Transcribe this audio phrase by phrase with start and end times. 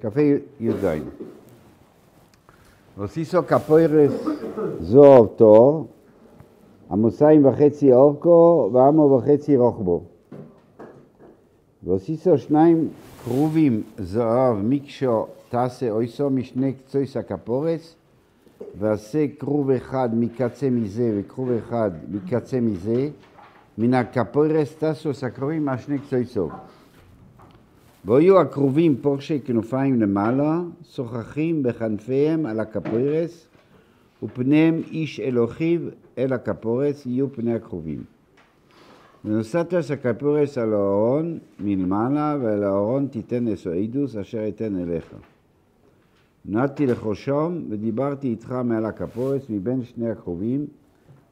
[0.00, 0.20] קפה
[0.60, 0.86] י"ז.
[2.98, 4.12] וסיסו קפוירס
[4.80, 5.86] זוהר תור,
[6.90, 10.02] עמוסיים וחצי אורכו ועמו וחצי רוחבו.
[11.86, 12.88] וסיסו שניים
[13.24, 17.94] כרובים זהב מקשו תעשה אויסו משני קצויס הכפורס
[18.78, 23.08] ועשה כרוב אחד מקצה מזה וכרוב אחד מקצה מזה
[23.78, 26.48] מן הכפורס טסוס הקרובים מהשני קצויסו.
[28.06, 33.48] והיו הכרובים פורשי כנופיים למעלה, שוחחים בכנפיהם על הכפורס,
[34.22, 35.80] ופניהם איש אלוהיו
[36.18, 38.02] אל הכפורס, יהיו פני הכרובים.
[39.24, 45.14] ונוסטס הכפורס על האורון מלמעלה, ועל האורון תיתן אסואידוס אשר אתן אליך.
[46.44, 50.66] נעתי לחושם ודיברתי איתך מעל הכפורס מבין שני הכרובים,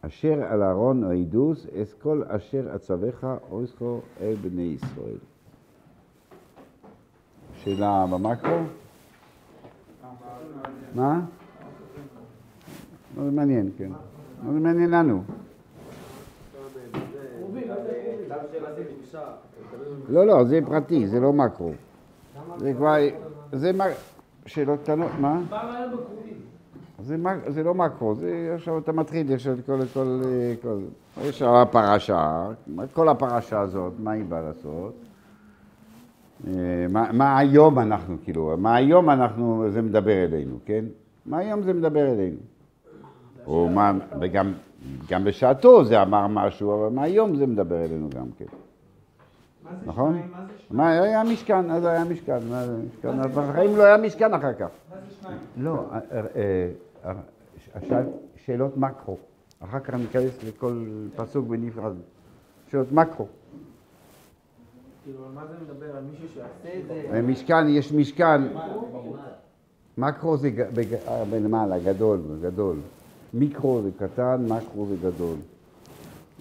[0.01, 5.34] אשר על הארון אוידוס, אסכול אשר אצווך אוסכו אל בני ישראל.
[7.65, 8.59] שאלה במקרו?
[10.95, 11.21] מה?
[13.17, 13.91] מה זה מעניין, כן.
[14.43, 15.23] מה זה מעניין לנו?
[20.09, 21.73] לא, לא, זה פרטי, זה לא מקרו.
[22.59, 22.97] זה כבר...
[23.53, 23.85] זה מה...
[24.47, 25.41] שאלות קטנות, מה?
[27.01, 27.17] זה,
[27.49, 30.21] זה לא מקרו, זה עכשיו אתה מתחיל, יש את כל, כל,
[30.63, 30.79] כל,
[31.21, 32.47] יש הפרשה,
[32.93, 34.95] כל הפרשה הזאת, מה היא באה לעשות?
[36.89, 40.85] מה, מה היום אנחנו, כאילו, מה היום אנחנו, זה מדבר אלינו, כן?
[41.27, 42.37] מה היום זה מדבר אלינו?
[43.47, 44.53] או מה, וגם
[45.09, 48.45] גם בשעתו זה אמר משהו, אבל מה היום זה מדבר אלינו גם כן.
[49.87, 50.23] נכון?
[50.71, 53.29] מה היה משכן, אז היה משכן, מה זה משכן?
[53.35, 54.69] בחיים לא היה משכן אחר כך.
[55.57, 55.85] לא,
[58.37, 59.17] שאלות מקרו.
[59.61, 60.85] אחר כך ניכנס לכל
[61.17, 61.93] פסוק בנפרד.
[62.71, 63.27] שאלות מקרו.
[63.27, 63.43] כאילו, על מה זה מדבר?
[63.45, 64.94] על מישהו שיעשה את זה?
[67.23, 68.43] משכן, יש משכן.
[69.99, 70.51] מקרו זה
[71.31, 72.77] בלמעלה, גדול, גדול.
[73.35, 75.37] מיקרו זה קטן, מקרו זה גדול.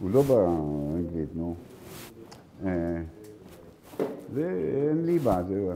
[0.02, 1.56] הוא לא באנגלית, נו.
[4.34, 5.74] זה אין ליבה, זה...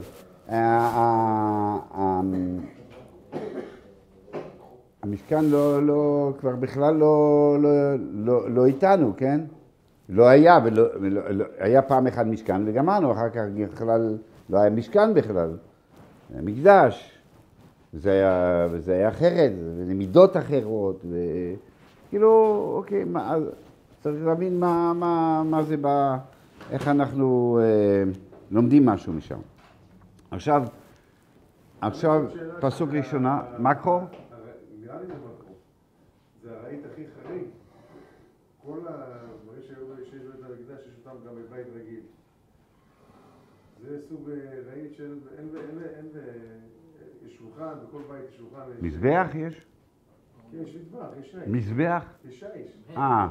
[5.02, 7.70] המשכן לא, לא, כבר בכלל לא, לא,
[8.12, 9.40] לא, לא איתנו, כן?
[10.08, 13.42] לא היה, ולא, ולא, לא, היה פעם אחת משכן וגמרנו, אחר כך
[13.72, 14.18] בכלל
[14.50, 15.56] לא היה משכן בכלל,
[16.32, 17.18] היה מקדש,
[17.92, 21.04] זה היה, וזה היה אחרת, וזה מידות אחרות,
[22.08, 23.36] וכאילו, אוקיי, מה,
[24.00, 26.18] צריך להבין מה, מה, מה זה בא,
[26.70, 28.02] איך אנחנו אה,
[28.50, 29.38] לומדים משהו משם.
[30.30, 30.62] עכשיו,
[31.80, 32.24] עכשיו
[32.60, 34.00] פסוק ראשונה, מקרו?
[34.80, 35.54] נראה לי זה מקרו.
[36.42, 37.42] זה הרהיט הכי חריג.
[38.66, 42.00] כל הדברים שהיו שיש בבית המקדש, יש אותם גם בבית רגיל.
[43.88, 44.30] זה סוג
[44.70, 46.06] רהיט של, אין, אין, אין,
[47.26, 48.70] יש שולחן, בכל בית יש שולחן.
[48.82, 49.66] מזבח יש?
[50.52, 51.48] כן, יש מטבח, יש שיש.
[51.48, 52.04] מזבח?
[52.28, 52.96] יש שיש.
[52.96, 53.28] אה.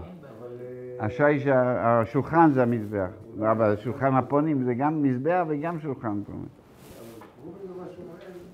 [0.99, 1.47] השיש,
[1.79, 3.09] השולחן זה המזבח,
[3.39, 6.47] אבל שולחן הפונים זה גם מזבח וגם שולחן פונים.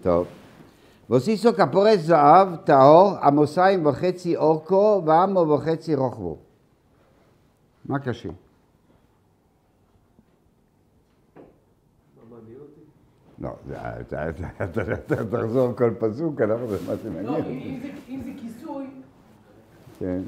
[0.01, 0.27] טוב.
[1.09, 6.37] והוסיסו כפורס זהב טהור, עמוסיים וחצי אורכו ועמו וחצי רוחבו.
[7.85, 8.29] מה קשה?
[13.43, 13.49] לא,
[14.03, 14.29] אתה
[15.31, 17.79] תחזור כל פסוק, אנחנו זה מה לא, שמעניין.
[17.81, 18.85] זה- אם זה כיסוי,
[19.99, 20.21] כן, אם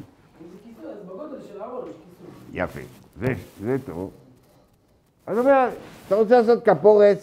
[0.52, 2.64] זה כיסוי, אז בגודל של הארון יש כיסוי.
[2.64, 2.80] יפה,
[3.20, 4.10] זה, זה טוב.
[5.28, 5.70] אז אומר,
[6.08, 7.18] אתה רוצה לעשות כפורת,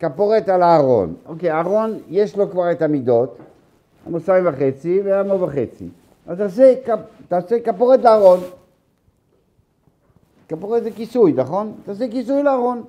[0.00, 1.14] כפורת על הארון.
[1.26, 3.36] אוקיי, הארון יש לו כבר את המידות,
[4.06, 5.88] עמוסיים וחצי ועמו וחצי.
[6.26, 6.74] אז תעשה,
[7.28, 8.40] תעשה כפורת לארון.
[10.48, 11.72] כפורת זה כיסוי, נכון?
[11.84, 12.82] תעשה כיסוי לארון.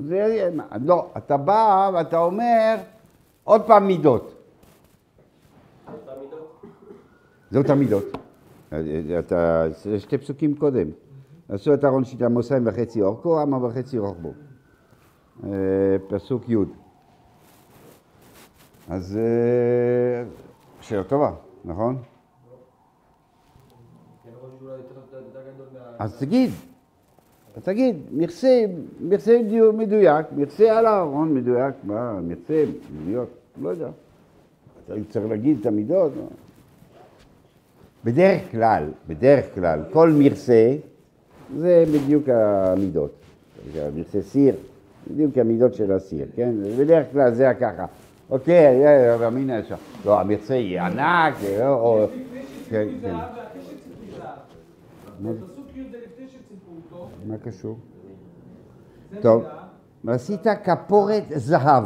[0.00, 0.50] זה,
[0.84, 2.76] לא, אתה בא ואתה אומר,
[3.44, 4.34] עוד פעם מידות.
[7.50, 8.04] זאת המידות.
[9.18, 10.88] אתה, זה שתי פסוקים קודם.
[11.48, 14.32] עשו את ארון שיטה עמוסיים וחצי אורכו, אמה וחצי רוחבו.
[15.44, 15.50] אה,
[16.08, 16.56] פסוק י'.
[18.88, 20.24] אז אה,
[20.80, 21.32] שאלה טובה,
[21.64, 22.02] נכון?
[24.24, 24.30] כן.
[25.98, 26.50] אז תגיד,
[27.56, 28.64] אז תגיד, מכסה,
[29.00, 32.64] מכסה דיו- מדויק, מכסה על הארון מדויק, מה, מכסה
[33.02, 33.28] מדויק,
[33.62, 33.88] לא יודע.
[34.86, 36.12] אתה צריך להגיד את המידות.
[38.04, 40.76] בדרך כלל, בדרך כלל, כל מכסה
[41.56, 43.12] זה בדיוק המידות.
[43.96, 44.54] מכסה סיר,
[45.10, 46.54] בדיוק המידות של הסיר, כן?
[46.78, 47.86] בדרך כלל זה ככה.
[48.30, 49.78] אוקיי, אה, הנה עכשיו.
[50.04, 52.06] לא, המכסה יהיה ענק, אה, או...
[52.70, 53.14] כן, כן.
[55.20, 55.38] מה זה?
[55.46, 57.09] פסוק י' זה לפני שציפו אותו.
[57.26, 57.78] מה קשור?
[59.20, 59.44] טוב.
[60.04, 61.84] ועשית כפורת זהב.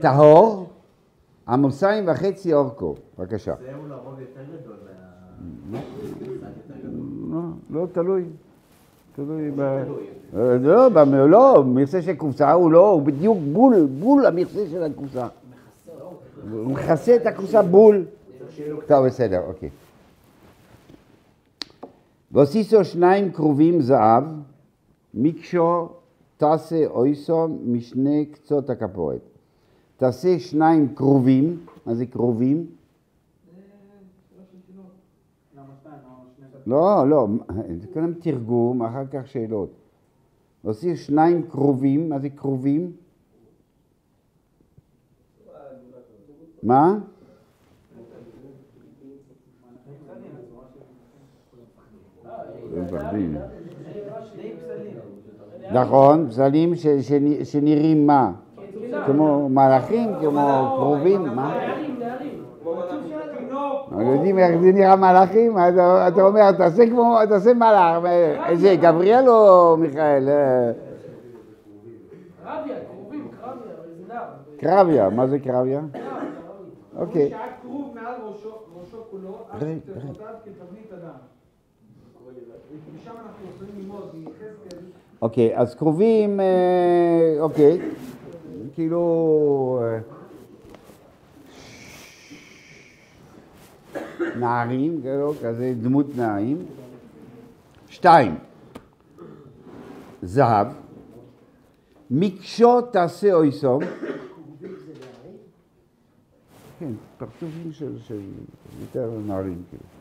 [0.00, 0.68] טהור,
[1.48, 2.94] עמוסיים וחצי אורכו.
[3.18, 3.54] בבקשה.
[3.60, 4.76] זה הוא לרוב יותר גדול.
[7.30, 7.40] לא,
[7.70, 8.24] לא, תלוי.
[9.16, 9.60] תלוי ב...
[9.60, 15.28] אה, לא, לא, מכסה של קופסה הוא לא, הוא בדיוק בול, בול המכסה של הקופסה.
[16.50, 18.04] הוא מכסה את הקופסה בול.
[18.86, 19.70] טוב, בסדר, אוקיי.
[22.36, 24.24] והוסיסו שניים כרובים זהב,
[25.14, 25.88] מקשו
[26.36, 29.20] תעשה אויסו משני קצות הכפורת.
[29.96, 32.66] תעשה שניים כרובים, מה זה כרובים?
[36.66, 37.26] לא, לא,
[37.80, 39.70] זה קודם תרגום, אחר כך שאלות.
[40.64, 42.92] להוסיף שניים כרובים, מה זה כרובים?
[46.62, 46.98] מה?
[52.65, 53.36] הם מפחדים.
[55.72, 56.72] נכון, פסלים
[57.44, 58.30] שנראים מה?
[59.06, 61.58] כמו מלאכים, כמו כרובים, מה?
[64.00, 65.58] יודעים איך זה נראה מלאכים?
[65.58, 68.04] אתה אתה אומר, תעשה כמו, תעשה מלאך,
[68.46, 70.28] איזה, גבריאל או מיכאל?
[70.28, 70.72] אה,
[74.60, 75.80] קרביה, קרובים, מה זה קרביה?
[76.96, 77.30] אוקיי.
[77.30, 78.50] שהיה כרוב מעל ראשו,
[79.10, 81.35] כולו, עד רגע, שפתחותיו כתבנית אדם.
[85.22, 87.78] אוקיי, אז קרובים, אה, אוקיי,
[88.74, 89.80] כאילו...
[89.82, 89.98] אה,
[94.38, 96.66] נערים, כאילו, כזה דמות נערים.
[97.88, 98.34] שתיים,
[100.22, 100.66] זהב,
[102.10, 103.82] מקשו תעשה אויסום.
[106.78, 108.20] כן, פרצופים של
[108.80, 109.95] יותר נערים, כאילו.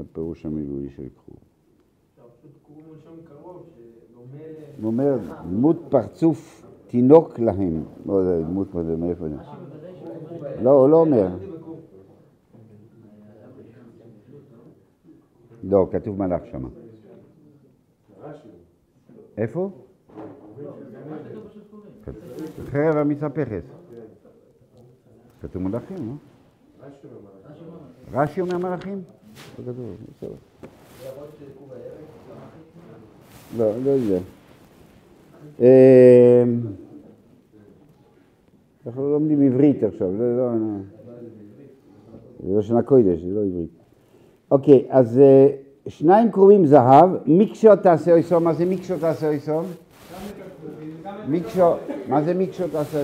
[0.00, 1.36] הפירוש המילואי של קרוב.
[4.08, 4.80] שדומה ל...
[4.80, 5.18] הוא אומר,
[5.50, 7.84] דמות פרצוף תינוק להם.
[8.06, 9.36] לא יודע, דמות מאיפה זה?
[10.62, 11.28] לא, הוא לא אומר.
[15.64, 16.68] לא, כתוב מלאך שמה.
[19.36, 19.70] איפה?
[22.70, 23.62] חרב המתהפכת.
[25.42, 26.12] כתוב מלאכים, לא?
[28.12, 29.02] רש"י אומר מלאכים?
[29.58, 30.34] לא כתוב, בסדר.
[33.56, 34.18] לא, לא יודע.
[35.60, 35.64] אמ,
[38.86, 40.50] אנחנו לומדים עברית עכשיו, זה לא...
[42.46, 43.70] זה לא שנה קודש, זה לא עברית.
[44.50, 45.48] אוקיי, אז אה,
[45.88, 49.64] שניים קרובים זהב, מיקשו תעשה איסום, מה זה מיקשו תעשה איסום?
[51.28, 51.76] מיקשו,
[52.08, 53.00] מה זה מיקשו תעשה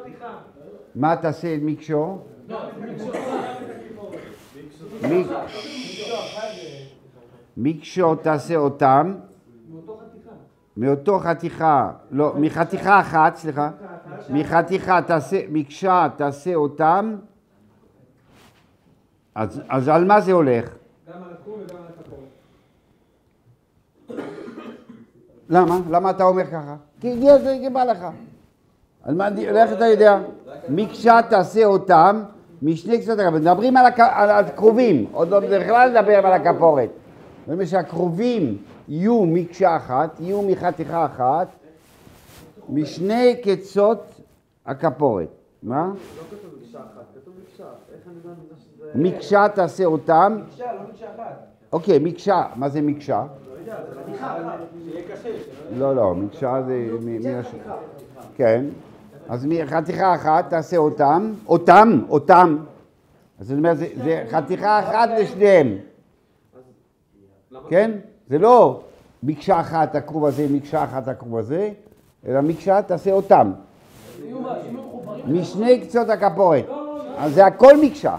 [0.00, 0.36] חתיכה.
[0.94, 2.18] מה תעשה מיקשו?
[5.02, 5.28] מיק-
[7.56, 9.14] מיקשו תעשה אותם.
[10.76, 13.70] מאותו חתיכה, לא, מחתיכה אחת, סליחה,
[14.30, 17.16] מחתיכה תעשה, מקשה תעשה אותם,
[19.34, 20.64] אז, על מה זה הולך?
[21.08, 22.23] גם על הקרוב וגם על הכפורת.
[25.54, 25.78] למה?
[25.90, 26.76] למה אתה אומר ככה?
[27.00, 28.06] כי הגיע זה בא לך.
[29.02, 30.18] על מה, איך אתה יודע?
[30.68, 32.22] מקשה תעשה אותם
[32.62, 33.40] משני קצות הכפורת.
[33.40, 34.00] מדברים על, הכ...
[34.00, 36.90] על הקרובים, עוד לא בכלל לדבר על הכפורת.
[37.46, 41.48] זאת אומרת שהקרובים יהיו מקשה אחת, יהיו מחתיכה אחת,
[42.68, 44.04] משני קצות
[44.66, 45.28] הכפורת.
[45.62, 45.86] מה?
[45.86, 45.92] לא
[46.30, 47.64] כתוב מקשה אחת, כתוב מקשה.
[47.94, 48.90] איך אני יודע שזה...
[48.94, 51.46] מקשה תעשה אותם, מקשה, לא מקשה אחת.
[51.72, 53.24] אוקיי, מקשה, מה זה מקשה?
[53.66, 54.36] לא חתיכה.
[55.94, 56.88] לא, מקשה זה...
[58.36, 58.64] כן,
[59.28, 62.56] אז מחתיכה אחת תעשה אותם, אותם, אותם.
[63.40, 65.78] אז זאת אומרת, זה, חתיכה אחת לשניהם,
[67.68, 67.90] כן?
[68.28, 68.80] זה לא
[69.22, 71.70] מקשה אחת הכרוב הזה, מקשה אחת הכרוב הזה,
[72.26, 73.52] אלא מקשה תעשה אותם.
[75.26, 76.64] משני קצות הכפורת.
[77.16, 78.16] אז זה הכל מקשה.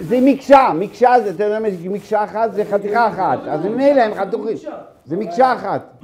[0.00, 4.00] זה מקשה, מקשה זה, אתה יודע מה זה מקשה אחת זה חתיכה אחת, אז ממילא
[4.00, 4.56] הם חתוכים.
[5.04, 5.94] זה מקשה אחת.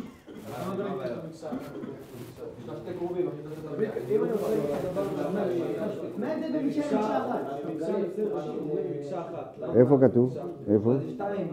[9.76, 10.36] איפה כתוב?
[10.74, 10.92] איפה?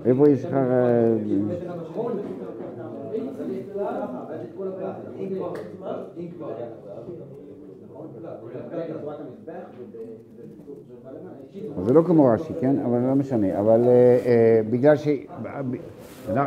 [0.05, 0.53] איפה יש לך...
[0.53, 1.15] אה,
[9.07, 10.30] אז
[11.85, 12.79] זה לא כמו רש"י, כן?
[12.79, 13.59] אבל לא משנה.
[13.59, 15.07] אבל אה, אה, בגלל ש...
[16.33, 16.41] לא.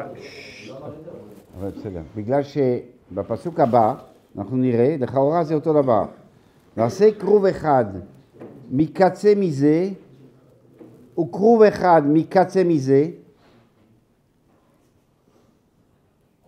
[1.59, 2.02] אבל בסדר.
[2.16, 3.95] בגלל שבפסוק הבא,
[4.38, 6.04] אנחנו נראה, לכאורה זה אותו דבר.
[6.76, 7.85] נעשה כרוב אחד
[8.71, 9.88] מקצה מזה,
[11.14, 13.09] הוא כרוב אחד מקצה מזה,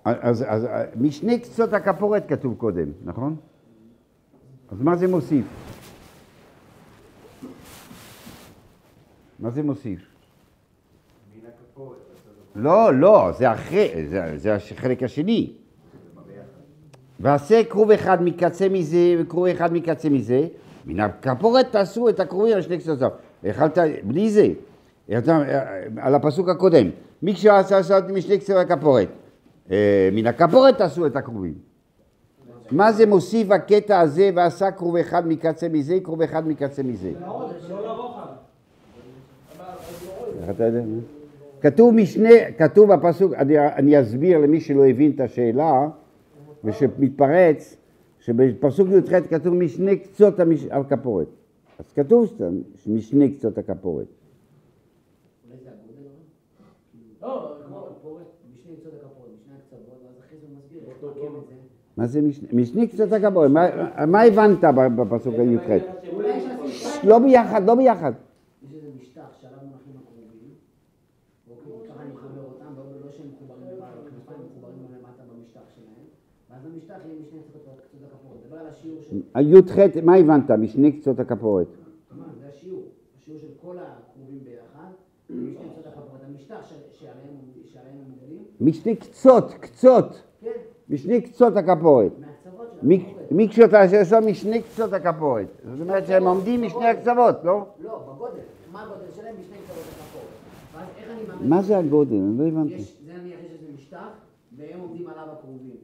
[0.04, 0.66] אז, אז
[1.00, 3.36] משני קצות הכפורת כתוב קודם, נכון?
[4.70, 5.65] אז מה זה מוסיף?
[9.38, 10.00] מה זה מוסיף?
[11.70, 11.96] הכפורת.
[12.54, 15.52] לא, לא, זה אחרי, זה, זה החלק השני.
[17.20, 20.46] ועשה כרוב אחד מקצה מזה וכרוב אחד מקצה מזה,
[20.86, 23.10] מן הכפורת תעשו את הכרובים על שני קצותיו.
[23.42, 24.48] יכלת, בלי זה,
[25.96, 26.90] על הפסוק הקודם,
[27.22, 29.08] מי שעשה עשה משני קצות הכפורת,
[29.70, 31.54] אה, מן הכפורת תעשו את הכרובים.
[32.70, 37.12] מה זה מוסיף הקטע הזה ועשה כרוב אחד מקצה מזה, כרוב אחד מקצה מזה?
[37.20, 38.26] לעוד, ולא לרוחב.
[40.48, 40.82] איך אתה יודע?
[41.60, 45.88] כתוב משנה, כתוב בפסוק, אני, אני אסביר למי שלא הבין את השאלה
[46.64, 47.76] ושמתפרץ,
[48.20, 50.66] שבפסוק י"ח כתוב משני קצות המש...
[50.70, 51.26] הכפורת.
[51.78, 52.54] אז כתוב סתם
[52.86, 54.06] משני קצות הכפורת.
[61.96, 63.50] מה זה משני, משני קצות הכפורת?
[64.06, 64.64] מה, הבנת
[64.96, 65.70] בפסוק י"ח?
[66.12, 68.12] אולי יש לשים לא ביחד, לא ביחד.
[68.62, 70.54] יש איזה משטח שעליו מונחים הקרובים,
[71.50, 75.22] אוקיי, ככה אני מחבר אותם, לא לא שהם מחוברים למעלה בכנפיים, הם מחוברים גם למטה
[75.30, 76.06] במשטח שלהם,
[76.50, 78.38] ואז המשטח יהיה משני קצות קצות הכפורת.
[78.46, 79.40] דבר על השיעור של...
[79.40, 80.50] י"ח, מה הבנת?
[80.50, 81.66] משני קצות הכפורת.
[82.40, 82.82] זה השיעור.
[83.20, 84.90] השיעור של כל הקרובים ביחד,
[85.30, 86.20] משני קצות הכפורת.
[86.28, 86.56] המשטח
[86.92, 87.36] שעליהם
[87.72, 90.50] שעליהם הם גדלים, משני קצות, קצות, כן,
[90.88, 92.12] משני קצות הכפורת.
[92.20, 93.32] מהקצוות של הכפורת.
[93.32, 95.46] מיקשות שעשה משני קצות הכפורת.
[95.64, 97.66] זאת אומרת שהם עומדים משני הקצוות, לא?
[97.80, 98.34] לא, בגודל.
[98.72, 100.26] מה הגודל שלהם משני קצוות הכפורת.
[101.40, 102.14] מה זה הגודל?
[102.14, 102.78] אני לא הבנתי.
[102.78, 104.08] זה נניח יש איזה משטח,
[104.56, 105.76] והם עומדים עליו הקרובים.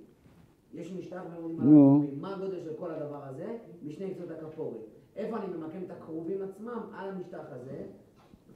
[0.75, 2.05] יש משטח והם עומדים נו.
[2.21, 3.45] מה הגודל של כל הדבר הזה?
[3.87, 4.77] משני קצות הכפורת.
[5.17, 6.81] איפה אני ממקם את הקרובים עצמם?
[6.99, 7.77] על המשטח הזה.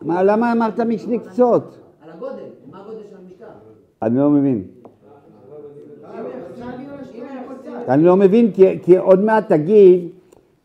[0.02, 1.78] מה, למה אמרת משני קצות?
[2.02, 2.42] על הגודל.
[2.70, 3.46] מה הגודל של המשטח?
[4.02, 4.64] אני לא מבין.
[7.88, 10.08] אני לא מבין כי- כי עוד מעט תגיד,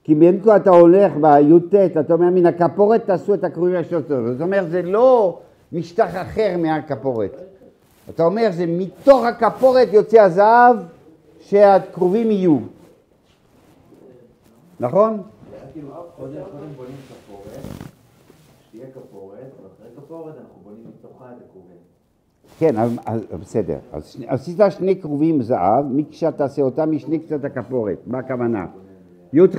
[0.04, 4.08] כי בין כה אתה הולך בי"ט, אתה אומר מן הכפורת תעשו את הקרובים השלושות.
[4.08, 5.40] זאת אומרת זה לא
[5.74, 7.42] משטח אחר מהכפורת.
[8.10, 10.76] אתה אומר זה מתוך הכפורת יוצא הזהב
[11.42, 12.58] שהקרובים יהיו.
[14.80, 15.22] נכון?
[15.74, 15.88] כאילו.
[22.60, 23.78] כן, אז, בסדר.
[23.92, 27.98] אז עשית שני כרובים זהב, מקשה תעשה אותם משני קצות הכפורת.
[28.08, 28.66] מה הכוונה?
[29.34, 29.58] י"ח.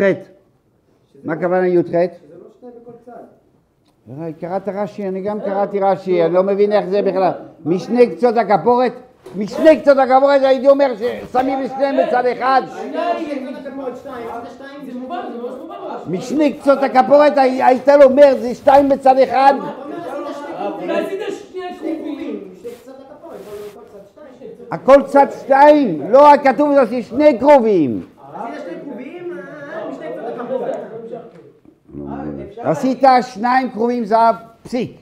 [1.24, 1.90] מה הכוונה י"ח?
[1.90, 1.98] זה
[2.38, 3.12] לא שני בכל צד.
[4.20, 7.32] אה, קראת רש"י, אני גם קראתי רש"י, אני לא מבין איך זה בכלל.
[7.64, 8.92] משני קצות הכפורת?
[9.36, 12.62] משני קצות הכפורת הייתי אומר ששמים לשניהם בצד אחד.
[12.68, 14.26] שניים, קצות הכפורת שתיים.
[14.28, 15.74] עשית שתיים, זה מובן, זה ממש מובן.
[15.74, 16.10] רש"י.
[16.10, 19.54] משני קצות הכפורת הי- היית אומר זה שתיים בצד אחד.
[20.58, 20.80] קרובים.
[21.98, 22.40] קרובים.
[24.70, 28.06] הכל צד שתיים, לא כתוב זה שני קרובים.
[32.58, 34.92] עשית קרובים, שניים כרובים זהב, פסיק.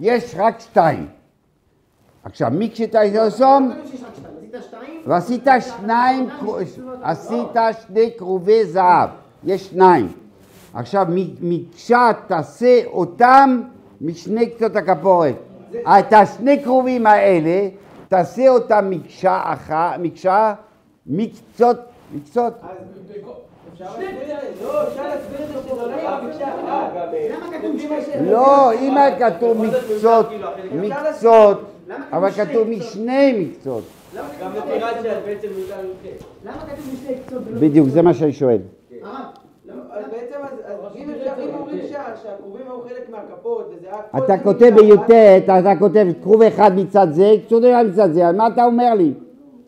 [0.00, 1.06] יש רק שתיים.
[2.30, 3.72] עכשיו רק שתיים.
[4.46, 5.02] עשית שתיים?
[5.06, 5.48] ועשית
[5.80, 6.28] שניים,
[7.02, 7.56] עשית
[7.86, 9.08] שני כרובי זהב,
[9.44, 10.12] יש שניים.
[10.74, 13.62] עכשיו מ- מקשה תעשה אותם
[14.00, 15.34] משני קצות הכפורת.
[15.84, 17.68] את השני כרובים האלה
[18.08, 20.54] תעשה אותם מקשה אחת, מקשה,
[21.06, 21.76] מקצות,
[22.14, 22.52] מקצות,
[28.20, 30.26] לא, לא, אם היה כתוב מקצות,
[30.72, 31.77] מקצות,
[32.12, 33.84] אבל כתוב משני מקצות.
[34.16, 34.22] גם
[35.02, 35.74] שאת בעצם מיותר
[36.08, 36.24] י"ח.
[36.44, 37.60] למה כתוב משני קצות ולא...
[37.60, 38.58] בדיוק, זה מה שאני שואל.
[39.02, 39.14] הרב,
[39.90, 43.98] אז בעצם, אז- אז אם אפשר, אם אומרים שה- שהכרובים היו חלק מהכפות, וזה היה...
[44.10, 45.10] כל אתה כותב בי"ט,
[45.44, 49.12] אתה כותב כרוב אחד מצד זה, כרוב אחד מצד זה, מה אתה אומר לי?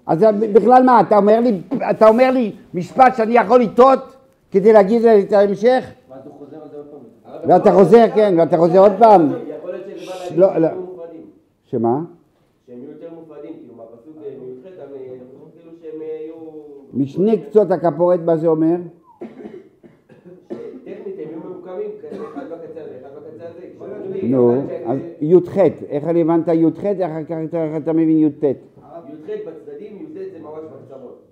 [0.07, 0.19] אז
[0.53, 1.61] בכלל מה, אתה אומר לי,
[1.91, 4.17] אתה אומר לי משפט שאני יכול לטעות
[4.51, 5.85] כדי להגיד את ההמשך?
[6.11, 7.51] ואז הוא חוזר על זה עוד פעם.
[7.51, 9.33] ואתה חוזר, כן, ואתה חוזר עוד פעם.
[9.59, 10.67] יכול להיות שזה בא להגיד לא, שהם לא.
[10.67, 11.21] יהיו מופרדים.
[11.71, 12.05] שמה?
[12.67, 15.19] שהם יהיו יותר מופרדים, כאילו מהפסוק אה, מי"ח, הם, אה,
[15.53, 16.35] כאילו שהם אה, יהיו...
[16.95, 18.77] משני קצות הכפורת, מה זה אומר?
[20.85, 23.61] טכנית הם יהיו ממוקמים, כאלה, אחד בקצה הזה, אחד בקצה הזה.
[23.75, 24.53] כשאומרים לי, נו,
[24.87, 25.59] אז י"ח,
[25.89, 27.37] איך אני הבנת י"ח, אחר כך
[27.77, 28.45] אתה מבין י"ט?
[28.45, 31.23] י"ח בצדדים, י"ט זה ממש בקצוות.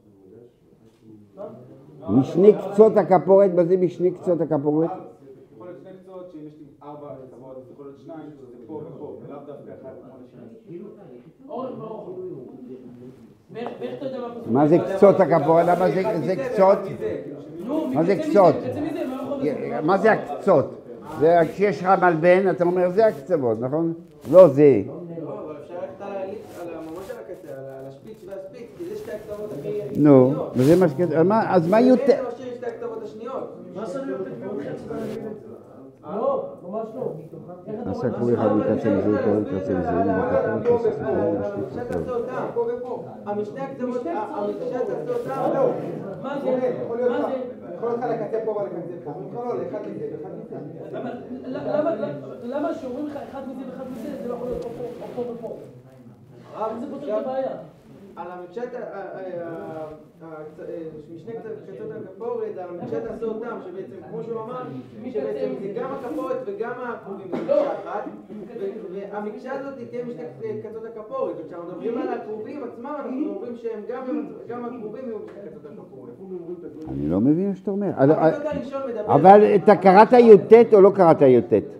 [2.08, 4.90] משני קצות הכפורת, מה זה משני קצות הכפורת?
[5.54, 8.72] יכול להיות שני קצות, שאם יש לי ארבע קצוות, אז יכול להיות שניים, שזה פה
[8.72, 10.58] ופה, ולאו דווקא אחד כמו לשני.
[11.48, 12.08] אורך ואורך.
[12.08, 13.10] ואיך ואיך
[13.47, 13.47] אתה יודע
[14.46, 15.66] מה זה קצות הכפורת?
[15.66, 16.78] למה זה- זה קצות?
[17.94, 18.54] מה זה קצות?
[19.82, 20.74] מה זה הקצות?
[21.20, 23.92] זה כשיש לך מלבן, אתה אומר זה הקצוות, נכון?
[24.32, 24.82] לא זה.
[24.86, 26.14] לא, אבל אפשר ללכת על ה-
[26.62, 30.00] על ה- ממש על הקצה, על ה- על השפיץ והספיץ, כי זה שתי הקצוות הכי...
[30.00, 30.34] נו.
[30.56, 31.12] וזה מה שכתוב,
[31.48, 32.22] אז מה- יותר?
[33.74, 33.86] מה
[36.16, 37.12] לא, ממש לא.
[37.66, 38.18] איך אתה עשה רואה?
[38.20, 41.80] כור אחד מקצה מזה, על מקצה מזה, ה- מקצה על מקצה ה- על ה- מקצה
[41.80, 43.02] המשנה תעשה פה ופה.
[43.26, 45.72] המשני הקצוות, המשנה תעשה אותם.
[46.22, 46.50] מה זה?
[47.08, 47.36] מה זה?
[47.74, 50.56] יכול להיות לך לקצה פה ולקצה פה, אומרים לך לא, לאחד מזה ואחד מזה.
[50.92, 52.10] למה- למה-
[52.42, 54.68] למה שאומרים לך אחד מזה ואחד מזה, זה לא יכול להיות פה
[55.16, 55.56] פה ופה?
[56.80, 57.50] זה פותר את הבעיה?
[58.18, 59.08] על המקשת, ה- ה-
[59.42, 60.42] ה- ה-
[61.14, 64.62] משני קצות הכפורת, על המקשת תעשה אותם, שבעצם, כמו שהוא אמר,
[65.12, 68.04] שבעצם זה גם הכפורת וגם הכרובים במקשה אחת,
[68.92, 70.24] והמקשה הזאת תהיה משני
[70.62, 73.80] קצות הכפורת, וכשאנחנו מדברים על הכרובים עצמם, אנחנו אומרים שהם
[74.48, 76.12] גם הכרובים יהיו משני קצות הכפורת.
[76.88, 77.90] אני לא מבין מה שאתה אומר.
[79.06, 81.77] אבל אתה קראת י"ט או לא קראת י"ט?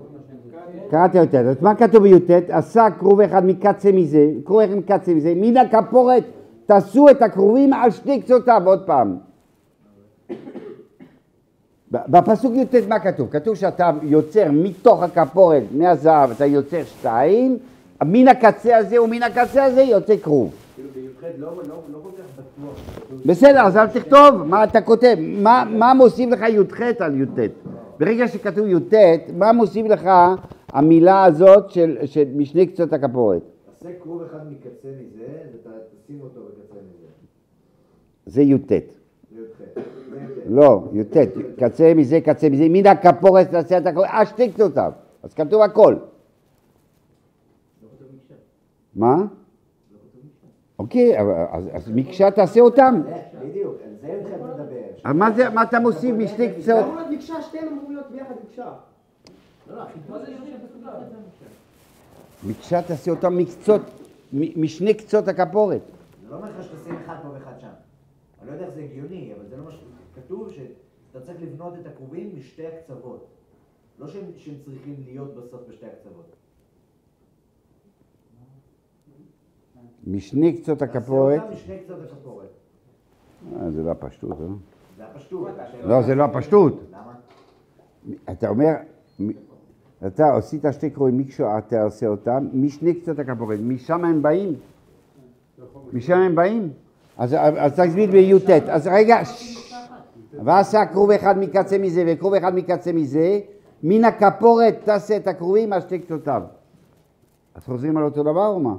[0.90, 1.34] קראת י"ט.
[1.34, 2.30] אז מה כתוב בי"ט?
[2.48, 6.24] עשה כרוב אחד מקצה מזה, כרוב אחד מקצה מזה, מן הכפורת
[6.66, 9.16] תעשו את הכרובים על שתי קצותיו, עוד פעם.
[11.90, 13.28] בפסוק י"ט מה כתוב?
[13.30, 17.58] כתוב שאתה יוצר מתוך הכפורת, מהזהב, אתה יוצר שתיים,
[18.04, 20.50] מן הקצה הזה ומן הקצה הזה יוצא כרוב.
[20.76, 21.98] כאילו בי"ח לא לא- לא.
[23.26, 25.16] בסדר, אז אל תכתוב, מה אתה כותב?
[25.68, 27.38] מה מוסיף לך י"ח על י"ט?
[28.00, 28.94] ברגע שכתוב י"ט,
[29.36, 30.08] מה מוסיף לך
[30.72, 33.42] המילה הזאת של, של משני קצות הכפורת?
[33.76, 37.06] עשה כרוב אחד מקצה מזה, ותשים אותו בקצה מזה.
[38.26, 38.72] זה י"ט.
[40.48, 41.16] לא, י"ט.
[41.58, 44.92] קצה מזה, קצה מזה, מן הכפורת תעשה את הכפורת, אה, שתי קצותיו.
[45.22, 45.94] אז כתוב הכל.
[48.94, 49.16] מה?
[50.78, 53.02] אוקיי, אבל- אז, מקשה תעשה אותם.
[53.44, 54.76] בדיוק, על זה י"ח מדבר.
[55.04, 56.84] אז מה, זה, מה אתה מוסיף משתי קצות?
[57.10, 58.72] מקשה, שתיהן אמורות להיות ביחד מקשה.
[62.46, 63.82] מקשה תעשה אותם מקצות,
[64.32, 65.80] משני קצות הכפורת.
[66.22, 67.68] זה לא אומר לך שתשים אחד פה ואחד שם.
[68.40, 71.86] אני לא יודע איך זה הגיוני, אבל זה לא מה שכתוב, שאתה צריך לבנות את
[71.86, 73.26] הכרובים משתי הקצוות.
[73.98, 76.36] לא שהם, שהם צריכים להיות בסוף בשתי הקצוות.
[80.06, 81.40] משני קצות הכפורת.
[81.52, 82.48] משני קצות הכפורת.
[83.56, 84.46] אה, זה לא הפשטות, אה?
[84.96, 85.48] זה הפשטות.
[85.84, 86.74] לא, זה לא הפשטות.
[86.90, 87.14] למה?
[88.32, 88.72] אתה אומר,
[90.06, 94.54] אתה עשית שתי קרואים מקשו, אתה עושה אותם משני קצות הכפורת, משם הם באים?
[95.92, 96.70] משם הם באים?
[97.16, 97.36] אז
[97.76, 99.20] תסביר בי"ט, אז רגע.
[100.44, 103.40] ועשה כרוב אחד מקצה מזה וכרוב אחד מקצה מזה,
[103.82, 106.42] מן הכפורת תעשה את הכרובים על שתי קצותיו.
[107.54, 108.76] אז חוזרים על אותו דבר או מה?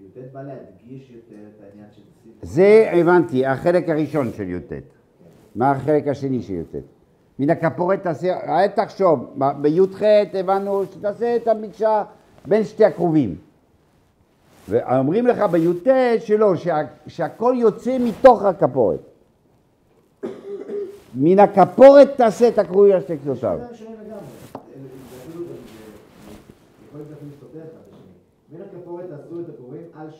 [0.00, 2.32] י"ט בא להדגיש יותר את העניין של שים.
[2.42, 4.72] זה הבנתי, החלק הראשון של י"ט.
[5.56, 6.74] מה החלק השני של י"ט?
[7.38, 10.02] מן הכפורת תעשה, אל תחשוב, בי"ח
[10.34, 12.04] הבנו שתעשה את המקשה
[12.46, 13.36] בין שתי הכרובים.
[14.68, 15.88] ואומרים לך בי"ט
[16.20, 19.00] שלא, שה, שהכל יוצא מתוך הכפורת.
[21.14, 23.58] מן הכפורת תעשה את הכרובים על שתי קצותיו.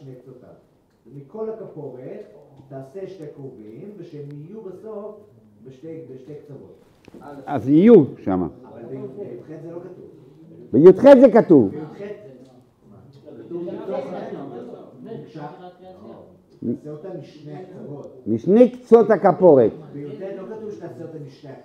[0.02, 0.57] הכפורת.
[1.14, 2.26] מכל הכפורת
[2.68, 5.16] תעשה שתי כרובים, ושהם יהיו בסוף
[5.68, 6.74] בשתי בשתי קצוות.
[7.46, 8.42] אז יהיו שם.
[8.42, 10.04] אבל בי"ח זה לא כתוב.
[10.72, 11.70] בי"ח זה כתוב.
[11.70, 11.94] בי"ח
[13.46, 14.07] כתוב מתוך
[15.07, 15.46] המקשה.
[16.83, 17.09] תעשה אותה
[18.26, 19.70] משני קצות הכפורת.
[19.92, 20.20] בי"ט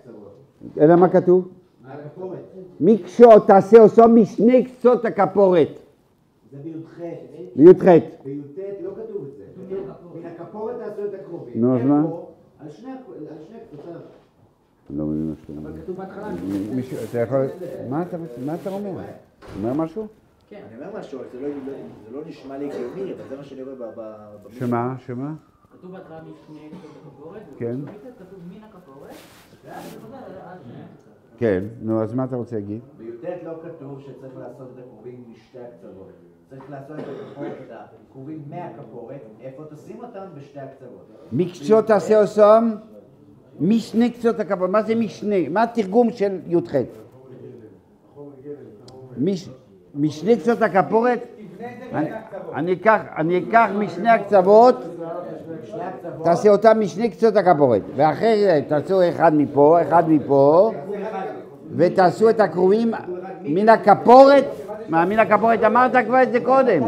[0.07, 0.83] לא.
[0.83, 1.47] אלא מה כתוב?
[1.85, 2.39] הכפורת.
[2.79, 5.67] מקשו תעשה אותו משני קצות הכפורת.
[6.51, 6.99] זה בי"ח.
[7.55, 7.83] בי"ח.
[8.25, 9.43] בי"ט לא כתוב את זה.
[10.19, 11.61] מן הכפורת תעשו את הקרובים.
[11.61, 11.97] נו, אז מה?
[12.03, 12.29] איפה?
[12.59, 13.62] על שני הכ- על שני קצותיו.
[14.89, 15.81] אני לא מבין מה שאתה אומר.
[15.81, 16.29] כתוב בהתחלה.
[17.09, 17.45] אתה יכול...
[17.89, 18.91] מה אתה מה אתה אומר?
[19.59, 20.07] אומר משהו?
[20.51, 21.53] אני אומר משהו, אבל זה לא-
[22.09, 24.53] זה לא נשמע לי הגיוני, אבל זה מה שאני רואה ב-.
[24.59, 24.95] שמה?
[25.05, 25.33] שמה?
[25.73, 27.75] כתוב בהתחלה משני קצות הכפורת, כן.
[28.19, 29.09] כתוב מן הכפורת,
[29.65, 30.57] ואז זה חוזר עד.
[31.38, 31.63] כן.
[31.81, 32.81] נו, אז מה אתה רוצה להגיד?
[32.97, 36.12] בי"ט לא כתוב שצריך לעשות את הקרובים משתי הקצוות.
[36.49, 37.71] צריך לעשות את הכפורת, את
[38.09, 40.25] הקרובים מהכפורת, איפה תשים אותם?
[40.38, 41.07] בשתי הקצוות.
[41.31, 42.71] מקצות תעשה אותם
[43.59, 44.69] משני קצות הכפורת.
[44.69, 45.47] מה זה משני?
[45.49, 46.75] מה התרגום של י"ח?
[49.17, 49.49] מש-
[49.95, 51.19] משני קצות הכפורת?
[52.53, 52.73] אני-
[53.49, 54.75] אקח, משני הקצוות.
[56.23, 57.81] תעשה אותם משני קצות הכפורת.
[57.95, 60.71] ואחרי זה תעשו אחד מפה, אחד מפה,
[61.75, 62.91] ותעשו את הקרובים
[63.41, 64.43] מן הכפורת.
[64.89, 65.63] מה, מן הכפורת?
[65.63, 66.83] אמרת כבר את זה קודם.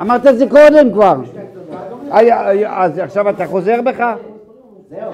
[0.00, 1.14] אמרת את זה קודם כבר.
[2.66, 4.04] אז עכשיו אתה חוזר בך?
[4.90, 5.12] זהו,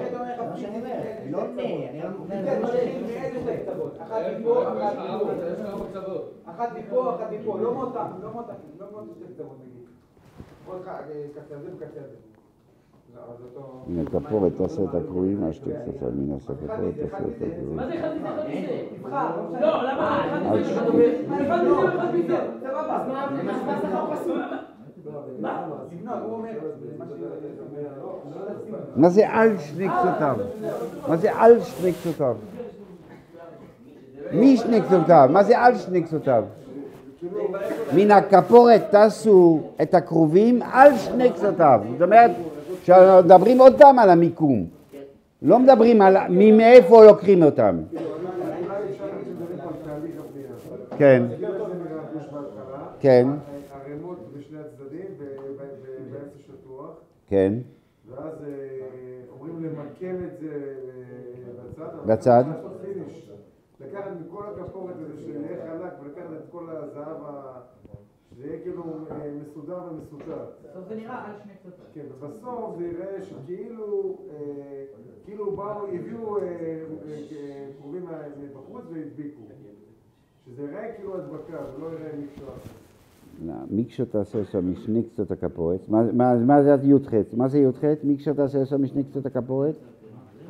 [4.03, 6.19] אחת מפה, אחת מפה.
[6.47, 7.59] אחת מפה, אחת מפה.
[7.61, 9.87] לא מאותם, לא מאותם, לא מאותם שתי קצוות נגיד.
[10.67, 11.01] עוד אה,
[11.35, 12.17] קצה הזה וקצה הזה.
[13.57, 13.83] לא.
[13.87, 17.77] מן הכפורת תעשה את הקרובים, השתי קצת, מן הכפורת תעשה את הקרובים.
[17.77, 18.87] מה זה אחד מזה, אחד מזה?
[18.99, 19.61] תבחר, לא.
[19.61, 21.23] לא, למה אחד מזה, ש- אחד מזה?
[21.89, 22.37] אחד מזה.
[22.61, 23.03] סבבה.
[23.03, 24.41] אז מה מה שכר פסול?
[28.97, 29.09] מה?
[29.09, 30.37] זה על שני קצותיו?
[31.09, 32.37] מה זה על שני קצותיו?
[34.33, 35.29] מי שני קצותיו?
[35.33, 36.45] מה זה על שני קצותיו?
[37.97, 41.81] מן הכפורת תעשו את הכרובים על שני קצותיו.
[41.93, 42.31] זאת אומרת,
[42.83, 44.67] שמדברים עוד פעם על המיקום.
[45.43, 47.79] לא מדברים על מאיפה לוקחים אותם.
[47.93, 48.05] אולי
[48.91, 50.49] אפשר להגיד שמדברים פה על תהליך הבנייה.
[50.99, 52.79] כן, אז כאילו איך זה נראה כמו שבהתחלה?
[53.01, 53.29] כן,
[53.85, 56.91] ערימות בשני הצדדים ובאמצע שטוח,
[57.27, 57.53] כן.
[58.07, 58.51] ואז אה,
[59.31, 60.75] אומרים למקם את זה
[61.49, 62.07] אה, בצד.
[62.07, 62.45] בצד.
[63.81, 67.61] לקחת מכל הכפורת הזה שיהיה חלק ולקחת את כל הזהב, ה-
[68.31, 70.47] שזה יהיה כאילו אה, מסודר ומסודר.
[70.71, 71.85] בסוף זה נראה על שני קצותיו.
[71.95, 74.19] כן, ובסוף זה יראה שכאילו,
[75.25, 76.37] כאילו באו, הביאו
[77.81, 78.07] קרובים
[78.41, 79.43] מבחוץ והדביקו.
[80.47, 82.49] שזה יראה כאילו הדבקה, ולא יראה מקצוע.
[83.71, 85.89] מקשו תעשה שם משני קצות הכפורת.
[85.89, 87.11] מה- מה מה זה י"ח?
[87.37, 87.85] מה זה י"ח?
[88.05, 89.75] מקשו תעשה שם משני קצות הכפורת?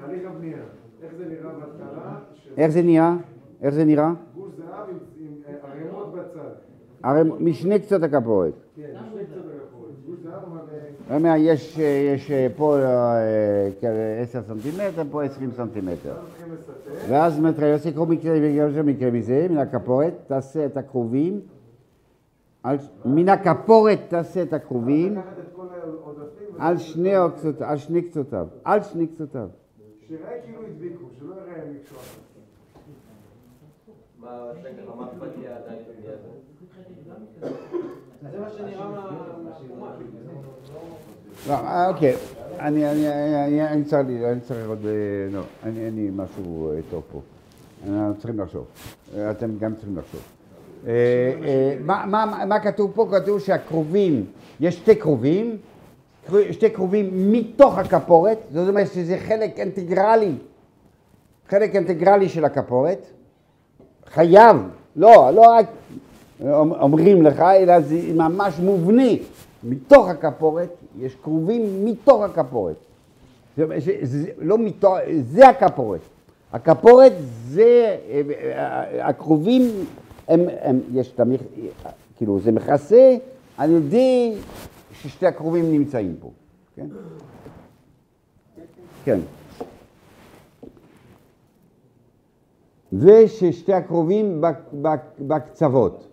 [0.01, 0.59] תהליך הבנייה,
[1.03, 2.19] איך זה נראה בהתחלה?
[2.57, 3.17] איך זה נראה?
[3.63, 4.13] איך זה נראה?
[4.37, 4.97] גוש זהב עם-
[5.49, 6.49] אה, ערימות בצד.
[7.41, 8.53] משני קצות הכפורת.
[8.77, 9.91] כן, שני קצות הכפורת.
[10.07, 10.43] גוש זהב
[11.11, 11.27] אבל...
[11.27, 12.77] אה, יש, אה, יש פה
[14.23, 16.15] 10 סנטימטר, פה 20 סנטימטר.
[17.09, 17.41] ואז
[18.07, 21.41] מקרה בגלל מקרה מזה, מן הכפורת, תעשה את הכרובים.
[22.67, 25.19] על- מן הכפורת תעשה את הכרובים.
[26.59, 28.47] על שני הקצות- על שני קצותיו.
[28.65, 29.49] על שני קצותיו.
[30.09, 31.99] שיראה כאילו הדביקו, שלא יראה מקצוע.
[38.33, 39.11] זה מה שנראה מה-
[39.45, 39.97] מהחומה.
[41.49, 42.15] לא, אה, אוקיי,
[42.59, 43.09] אני, אני,
[43.47, 44.91] אני, אני צריך, לי- אני צריך עוד, אה,
[45.33, 47.21] לא, אני, אין לי משהו אה, טוב פה.
[47.89, 48.67] אנחנו צריכים לחשוב.
[49.31, 50.36] אתם גם צריכים לחשוב.
[50.87, 50.93] אה,
[51.47, 51.77] אה,
[52.47, 53.09] מה, כתוב פה?
[53.11, 54.25] כתוב שהכרובים,
[54.61, 55.57] יש שתי כרובים,
[56.27, 60.33] קרו- שתי כרובים מתוך הכפורת, זאת אומרת שזה חלק אינטגרלי,
[61.49, 63.07] חלק אינטגרלי של הכפורת.
[64.07, 64.57] חייב,
[64.97, 65.67] לא, לא רק
[66.81, 69.03] אומרים לך, אלא זה ממש מובנה.
[69.65, 70.69] מתוך הכפורת,
[70.99, 72.77] יש כרובים מתוך הכפורת.
[73.57, 76.01] זה, זה, זה לא מתוך, זה הכפורת.
[76.53, 77.13] הכפורת
[77.47, 79.71] זה, אה, הכרובים,
[80.29, 81.41] הם, הם, יש את המכ...
[82.17, 83.17] כאילו, זה מכסה
[83.57, 84.35] על ידי
[84.93, 86.31] ששתי הכרובים נמצאים פה,
[86.77, 86.87] כן?
[89.05, 89.19] כן.
[92.93, 93.73] וששתי
[94.83, 96.09] בק- בקצוות.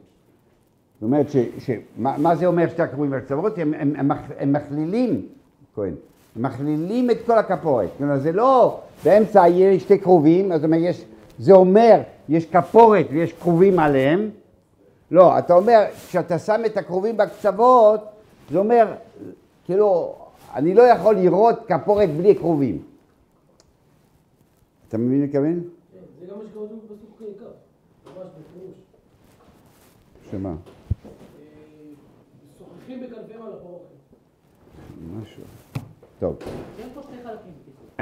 [0.95, 3.57] זאת אומרת, ש, ש, מה, מה זה אומר שתי הכרובים בקצוות?
[3.57, 5.27] הם, הם, הם, הם מכלילים,
[5.75, 5.93] כהן,
[6.35, 7.89] הם מכלילים את כל הכפורת.
[7.97, 11.05] כלומר, זה לא באמצע יש שתי כרובים, זאת אומרת, יש,
[11.39, 14.29] זה אומר, יש כפורת ויש כרובים עליהם.
[15.11, 18.01] לא, אתה אומר, כשאתה שם את הכרובים בקצוות,
[18.51, 18.93] זה אומר,
[19.65, 20.15] כאילו,
[20.55, 22.81] אני לא יכול לראות כפורת בלי כרובים.
[24.87, 25.59] אתה מבין מה אני?
[25.93, 27.21] כן, זה גם מה שקורה בפסוק
[28.05, 28.75] ממש בפירוש.
[30.31, 30.49] שמה?
[30.49, 30.55] אה,
[32.57, 33.83] שוחחים בכנפיהם על הפרוכת.
[35.13, 35.43] משהו.
[36.19, 36.37] טוב.
[36.79, 37.52] אין פה שני חלקים.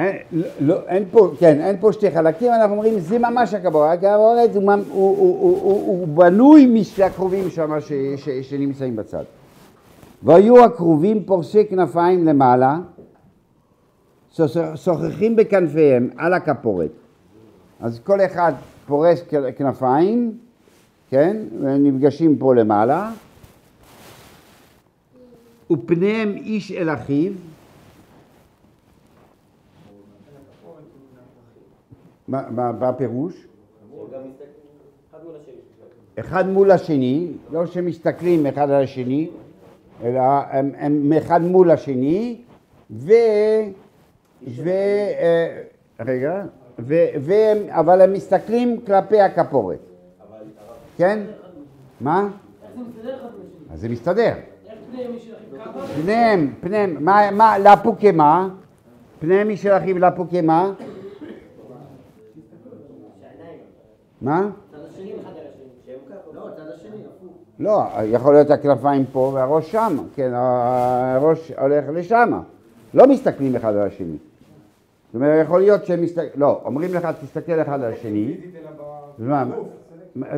[0.02, 3.88] אין, לא, לא, אין פה, כן, אין פה שתי חלקים, אנחנו אומרים, זה ממש הכבוד,
[3.90, 9.24] הכבוד הוא, הוא, הוא, הוא, הוא, הוא בנוי משתי הכרובים שם ש, ש, שנמצאים בצד.
[10.24, 12.78] והיו הכרובים פורסי כנפיים למעלה,
[14.36, 16.92] שוח- שוחחים בכנפיהם על הכפורת.
[17.80, 18.54] אז כל אחד
[18.88, 19.24] פורס
[19.58, 20.38] כנפיים,
[21.10, 23.12] כן, ונפגשים פה למעלה,
[25.72, 27.32] ופניהם איש אל אחיו,
[32.32, 33.48] מה הפירוש?
[36.20, 39.30] אחד מול השני, לא שמסתכלים אחד על השני,
[40.04, 42.42] אלא הם, הם אחד מול השני,
[42.92, 43.12] ו...
[44.48, 44.70] ו...
[44.70, 45.62] אה,
[46.00, 46.44] רגע,
[46.80, 49.80] ו, והם, אבל הם מסתכלים כלפי הכפורת,
[50.98, 51.20] כן?
[52.02, 52.30] מה?
[53.74, 54.34] אז זה מסתדר.
[54.70, 56.02] איך פניהם משל אחיו ככה?
[56.02, 58.50] פניהם, פניהם, מה, מה, לפוקמה,
[59.20, 60.72] פניהם משל אחיו לפוקמה,
[64.22, 64.50] מה?
[64.72, 65.94] צד השני אחד על השני.
[66.34, 67.34] לא, צד השני, הפוך.
[67.60, 72.40] לא, יכול להיות הכנפיים פה והראש שם, כן, הראש הולך לשם.
[72.94, 74.18] לא מסתכלים אחד על השני.
[75.08, 78.38] זאת אומרת, יכול להיות שהם מסתכלים, לא, אומרים לך, תסתכל אחד על השני,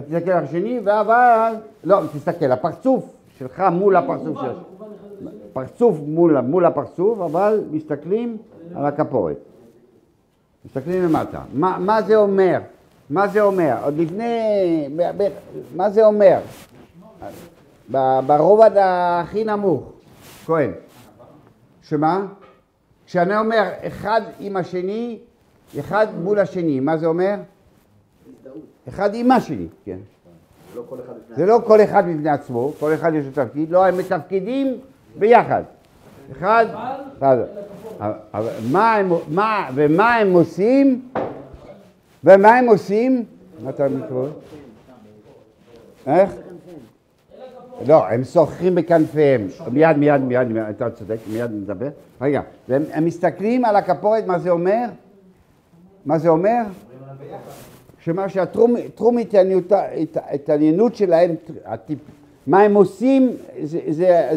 [0.08, 4.52] תסתכל על השני, אבל, לא, תסתכל, הפרצוף שלך מול הפרצוף של...
[5.54, 8.38] פרצוף מול, מול הפרצוף, אבל מסתכלים
[8.76, 9.38] על הכפורת.
[10.66, 11.42] מסתכלים למטה.
[11.54, 12.60] מה, מה זה אומר?
[13.14, 13.76] מה זה אומר?
[13.84, 14.90] עוד לפני...
[15.76, 16.40] מה זה אומר?
[18.26, 19.92] ברובד הכי נמוך,
[20.46, 20.72] כהן.
[21.84, 22.26] שמה?
[23.06, 25.20] כשאני אומר אחד עם השני,
[25.80, 27.36] אחד מול השני, מה זה אומר?
[28.88, 29.98] אחד עם השני, כן.
[31.36, 34.78] זה לא כל אחד בפני עצמו, כל אחד יש לו תפקיד, לא, הם מתפקידים
[35.20, 35.64] ביחד.
[36.32, 36.66] אחד,
[38.72, 41.10] מה הם, מה, ומה הם עושים?
[42.24, 43.26] ומה הם עושים?
[43.64, 44.28] מה אתה מקרוא?
[46.08, 46.32] איך?
[47.88, 49.48] לא, הם שוחחים בכנפיהם.
[49.72, 51.90] מיד, מיד, מיד, אתה צודק, מיד נדבר.
[52.22, 54.86] רגע, הם מסתכלים על הכפורת, מה זה אומר?
[56.06, 56.62] מה זה אומר?
[58.00, 59.18] שמה שהתרום
[60.34, 61.36] התעניינות, שלהם,
[62.48, 63.32] מה הם עושים,
[63.64, 64.30] זה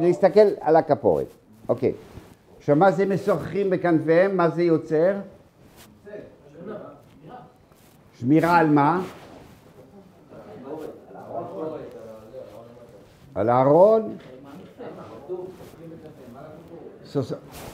[0.00, 1.26] להסתכל על הכפורת.
[1.68, 1.92] אוקיי.
[2.58, 4.36] עכשיו, מה זה משוחחים בכנפיהם?
[4.36, 5.12] מה זה יוצר?
[8.22, 9.00] שמירה על מה?
[13.34, 14.16] על הארון?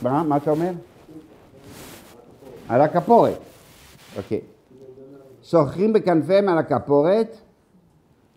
[0.02, 0.36] מה?
[0.36, 0.70] אתה אומר?
[2.68, 3.38] על הכפורת.
[4.16, 4.40] אוקיי.
[5.42, 7.36] שוחחים בכנפיהם על הכפורת,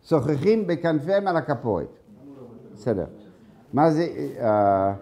[0.06, 1.88] שוחחים בכנפיהם על הכפורת.
[2.74, 3.06] בסדר.
[3.74, 4.08] מה זה,
[4.40, 4.94] אה,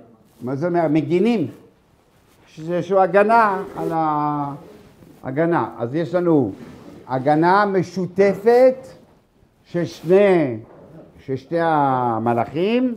[0.41, 0.87] מה זה אומר?
[0.87, 1.51] מגינים.
[2.47, 5.75] שזה איזושהי הגנה על ההגנה.
[5.77, 6.51] אז יש לנו
[7.09, 8.87] הגנה משותפת
[9.63, 10.57] של שני,
[11.19, 12.95] של שתי המלאכים,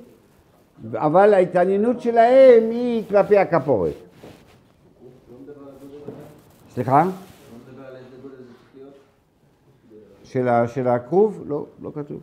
[0.95, 3.93] אבל ההתעניינות שלהם היא כלפי הכפורת.
[6.71, 7.05] סליחה?
[10.25, 11.43] של, של הכרוב?
[11.47, 12.21] לא, לא כתוב.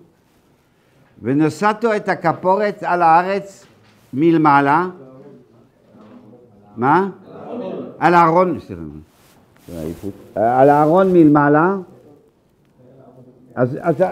[1.21, 3.65] ונשאתו את הכפורת על הארץ
[4.13, 4.87] מלמעלה.
[6.75, 7.09] מה?
[7.99, 8.81] על הארון, סליחה.
[10.35, 11.75] על הארון מלמעלה.
[13.55, 14.09] אז אתה,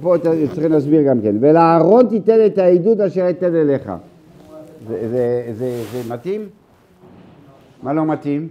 [0.00, 1.36] פה אתה צריך להסביר גם כן.
[1.40, 3.92] ולארון תיתן את העדות אשר אתן אליך.
[4.88, 6.48] זה, זה, זה, זה מתאים?
[7.82, 8.48] מה לא מתאים?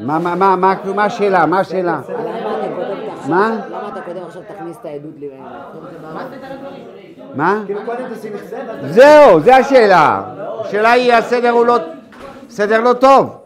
[0.00, 0.18] מה
[0.94, 1.46] מה השאלה?
[1.46, 2.00] מה השאלה?
[2.08, 3.60] למה אתה כותב עכשיו- מה?
[3.70, 5.24] למה אתה כותב עכשיו תכניס את העדות ל...
[5.24, 6.22] תכתוב את זה בארון?
[7.34, 7.62] מה?
[7.66, 10.22] כאילו קודם תשים את זה, ואז זהו, זה השאלה.
[10.60, 11.76] השאלה היא, הסדר הוא לא,
[12.48, 13.36] סדר לא טוב.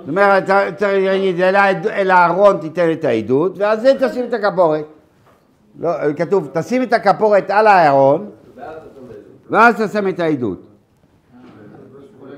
[0.00, 0.44] זאת אומרת,
[0.76, 1.40] צריך להגיד,
[1.86, 4.84] אל הארון תיתן את העדות, ועל זה תשים את הכפורת.
[5.80, 8.30] לא, כתוב, תשים את הכפורת על הארון,
[9.50, 10.62] ואז תשים את העדות.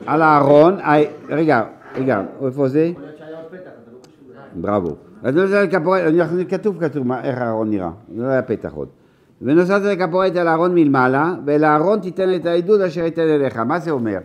[0.06, 0.92] על הארון, ה-
[1.28, 1.62] רגע,
[1.94, 2.90] רגע, איפה זה?
[4.54, 4.94] בראבו.
[5.22, 8.88] אז לא זה כפורת, אנחנו- כתוב, כתוב איך הארון נראה, לא היה פתח עוד.
[9.42, 13.56] ונוסעת את הכפורת על הארון מלמעלה, ואל הארון תיתן את העדות אשר ייתן אליך.
[13.56, 14.18] מה זה אומר?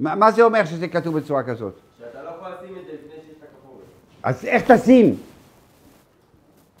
[0.00, 1.74] מה, מה זה אומר שזה כתוב בצורה כזאת?
[1.98, 3.84] שאתה לא יכול לשים את זה לפני שיש את הכפורת.
[4.22, 5.16] אז איך תשים?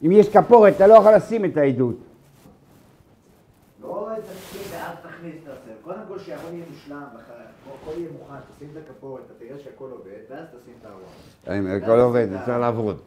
[0.04, 1.96] אם יש כפורת, אתה לא יכול לשים את העדות.
[3.82, 5.72] לא תתחיל ואז תכניס את הסר.
[5.82, 7.02] קודם כל שהארון יהיה מושלם,
[7.82, 10.86] הכל יהיה מוכן, תשים את הכפורת, אתה תראה שהכל עובד, ואז תשים את
[11.46, 11.82] הארון.
[11.82, 13.00] הכל עובד, זה צריך לעבוד.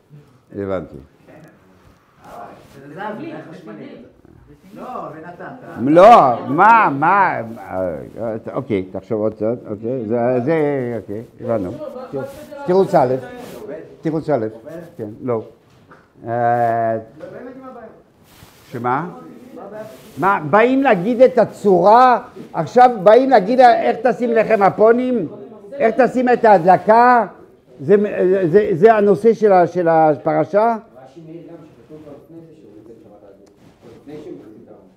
[0.55, 0.95] הבנתי.
[2.79, 3.01] זה זה
[3.51, 3.95] חשמלי.
[4.75, 4.83] לא,
[5.13, 5.45] ונתת.
[5.81, 10.55] לא, מה, מה, אה, אוקיי, תחשוב עוד קצת, אוקיי, זה, זה,
[11.01, 11.71] אוקיי, הבנו.
[12.65, 13.15] תירוץ א',
[14.01, 14.45] תירוץ א',
[14.97, 15.41] כן, לא.
[16.27, 16.97] אה,
[18.71, 19.09] שמה?
[20.17, 22.19] מה, באים להגיד את הצורה,
[22.53, 25.27] עכשיו באים להגיד איך תשים לחם הפונים,
[25.73, 27.25] איך תשים את ההדלקה,
[27.79, 27.95] זה,
[28.51, 29.33] זה, זה הנושא
[29.65, 30.75] של הפרשה?
[31.03, 33.49] רש"י מעיר גם שכתוב כבר לפני זה שהוא יוצא בשבת העדות.
[34.01, 34.87] לפני שהוא מכניס את הארון.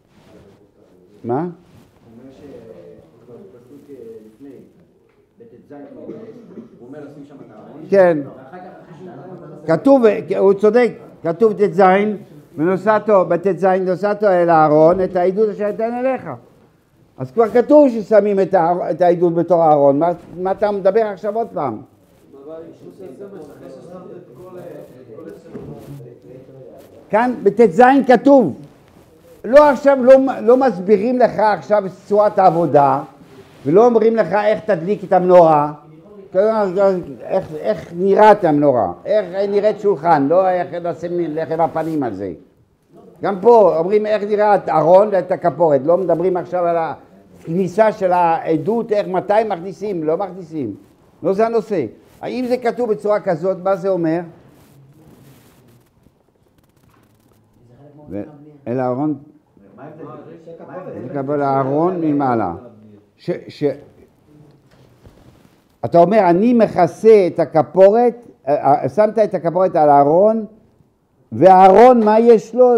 [1.15, 1.15] מה?
[1.15, 1.15] הוא אומר שכבר בפסוק אה, לפני, בט"ז כבר, הוא אומר לשים שם את
[7.50, 7.86] הארון.
[7.90, 8.18] כן.
[9.66, 10.02] כתוב,
[10.38, 11.82] הוא צודק, כתוב ט"ז,
[12.56, 16.30] ונוסעתו, בט"ז נוסעתו אל הארון, את העדות אשר אתן אליך.
[17.18, 18.54] אז כבר כתוב ששמים את,
[19.00, 21.78] העדות בתור הארון, מה, מה אתה מדבר עכשיו עוד פעם?
[27.10, 28.56] כאן בט"ז כתוב,
[29.46, 33.02] לא עכשיו, לא, לא מסבירים לך עכשיו את צורת העבודה,
[33.66, 35.72] ולא אומרים לך איך תדליק את המנורה,
[36.34, 42.32] איך, איך נראית המנורה, איך נראית שולחן, לא איך לשים לחם הפנים על זה.
[43.22, 46.76] גם פה אומרים איך נראה את הארון ואת הכפורת, לא מדברים עכשיו על,
[47.46, 50.74] הכניסה של העדות, איך, מתי מכניסים, לא מכניסים.
[51.22, 51.86] לא זה הנושא.
[52.20, 54.20] האם זה כתוב בצורה כזאת, מה זה אומר?
[58.66, 59.14] אל הארון,
[61.04, 62.54] לקבל הארון מלמעלה.
[63.16, 63.64] ש, ש...
[65.84, 70.44] אתה אומר, אני מכסה את הכפורת, אה, אה, שמת את הכפורת על הארון,
[71.32, 72.72] והארון, מה יש לו?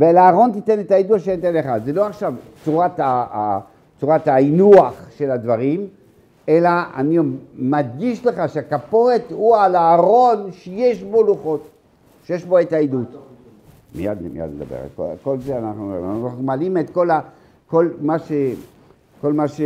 [0.00, 1.66] ולארון תיתן את העדות שאני אתן לך.
[1.84, 3.58] זה לא עכשיו צורת, ה, ה,
[4.00, 5.86] צורת ההינוח של הדברים,
[6.48, 7.18] אלא אני
[7.56, 11.68] מדגיש לך שהכפורת הוא על הארון שיש בו לוחות,
[12.24, 13.31] שיש בו את העדות.
[13.94, 17.20] מיד, מיד נדבר, כל, כל זה אנחנו, אנחנו מעלים את כל, ה,
[17.66, 18.32] כל מה ש...
[19.20, 19.60] כל מה ש...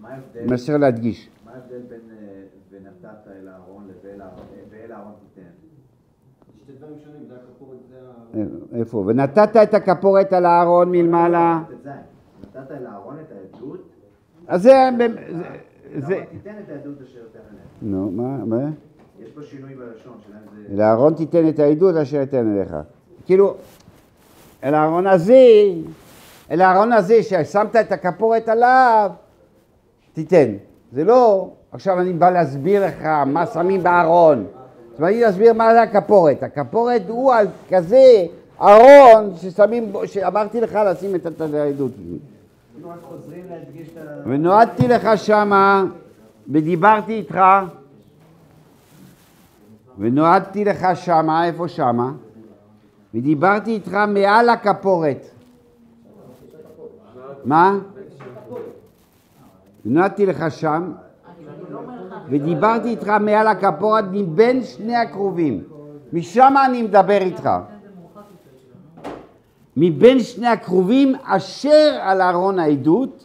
[0.00, 0.50] מה ההבדל?
[0.50, 1.28] מאשר להדגיש.
[1.46, 3.08] מה ההבדל בין אה, ונתת
[3.42, 5.48] אל הארון לבין הארון- ואל הארון תיתן?
[6.62, 7.96] שתי דברים שונים, זה הכפורת, זה
[8.74, 8.78] ה...
[8.78, 9.04] איפה?
[9.06, 11.62] ונתת את הכפורת על הארון מלמעלה.
[11.68, 11.88] ט"ז.
[12.42, 13.80] נתת אל הארון את העדות,
[14.46, 14.72] אז זה...
[15.98, 17.66] זה, תיתן את העדות אשר תן אליהם.
[17.82, 18.44] נו, מה?
[18.44, 18.70] מה?
[19.20, 20.76] יש פה שינוי בלשון, שלהם זה...
[20.76, 22.76] לאהרון תיתן את העדות אשר אתן אליך.
[23.26, 23.54] כאילו,
[24.64, 25.44] אל הארון הזה,
[26.50, 29.10] אל הארון הזה ששמת את הכפורת עליו,
[30.12, 30.52] תיתן.
[30.92, 34.46] זה לא, עכשיו אני בא להסביר לך מה שמים בארון.
[34.98, 36.42] אז אני להסביר מה זה הכפורת.
[36.42, 38.26] הכפורת הוא על כזה
[38.60, 41.92] ארון ששמים בו, שאמרתי לך לשים את את העדות.
[42.76, 44.00] אנחנו רק חוזרים להדגיש את ה...
[44.24, 45.84] ונועדתי לך שמה,
[46.52, 47.40] ודיברתי איתך,
[49.98, 52.12] ונועדתי לך שמה, איפה שמה?
[53.14, 55.26] ודיברתי איתך מעל הכפורת.
[57.44, 57.78] מה?
[59.86, 60.92] ונועדתי לך שם,
[62.28, 65.64] ודיברתי איתך מעל הכפורת מבין שני הקרובים.
[66.12, 67.50] משם אני מדבר איתך.
[69.76, 73.24] מבין שני הקרובים אשר על ארון העדות,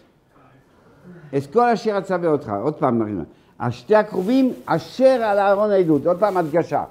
[1.37, 2.51] את כל אשר אצווה אותך.
[2.63, 3.23] עוד פעם.
[3.59, 6.05] השתי הקרובים אשר על ארון העדות.
[6.05, 6.83] עוד פעם הדגשה.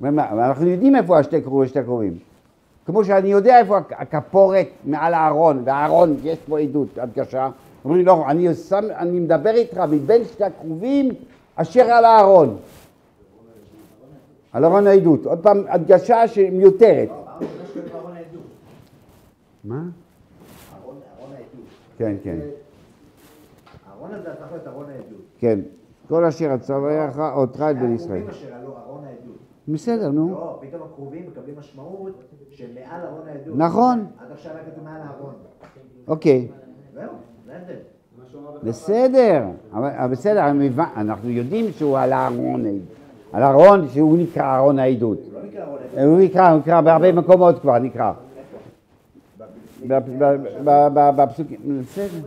[0.00, 2.18] ואנחנו יודעים איפה השתי קרובים, שתי הקרובים.
[2.86, 7.48] כמו שאני יודע איפה הכ- הכפורת מעל הארון, והארון יש פה עדות, הדגשה.
[7.84, 11.08] אומרים לי, לא, אני, שם, אני מדבר איתך מבין שתי הקרובים
[11.56, 12.56] אשר על הארון.
[14.52, 15.26] על ארון העדות.
[15.26, 17.08] עוד פעם, הדגשה שמיותרת.
[19.64, 19.74] מה?
[19.74, 21.66] ארון ארון העדות.
[21.98, 22.38] כן, כן.
[23.90, 25.20] הארון הזה הפך להיות ארון העדות.
[25.38, 25.60] כן.
[26.08, 28.18] כל אשר אצוויך אותך את בן ישראל.
[28.22, 29.36] הקרובים אשר עלו ארון העדות.
[29.68, 30.28] בסדר, נו.
[30.30, 33.54] לא, פתאום הקרובים מקבלים משמעות שמעל ארון העדות.
[33.56, 34.06] נכון.
[34.20, 35.34] עד עכשיו היה כתוב מעל הארון.
[36.08, 36.48] אוקיי.
[36.94, 37.04] זהו,
[37.46, 37.74] זה ההבדל.
[38.62, 39.42] בסדר.
[39.72, 40.46] אבל בסדר,
[40.96, 42.64] אנחנו יודעים שהוא על הארון,
[43.32, 45.18] על הארון שהוא נקרא ארון העדות.
[45.32, 45.38] לא.
[46.04, 48.12] הוא נקרא, הוא נקרא בהרבה מקומות כבר, נקרא.
[49.86, 52.18] ב- בפסוקים, בסדר.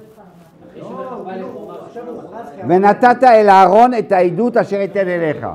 [2.68, 5.48] ונתת אל אהרון את העדות אשר אתן אליך.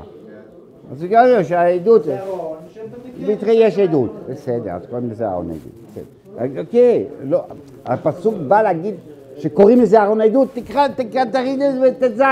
[0.91, 4.11] אז זה גם לא ארון של בתיקי- בתרי יש עדות.
[4.29, 5.61] בסדר, אז קוראים לזה אהרון עדות.
[5.91, 6.61] בסדר.
[6.61, 7.41] אוקיי, לא,
[7.85, 8.95] הפסוק בא להגיד
[9.37, 12.17] שקוראים לזה אהרון עדות, תקרא, תקרא, תריד את זה בט"ז.
[12.17, 12.25] זה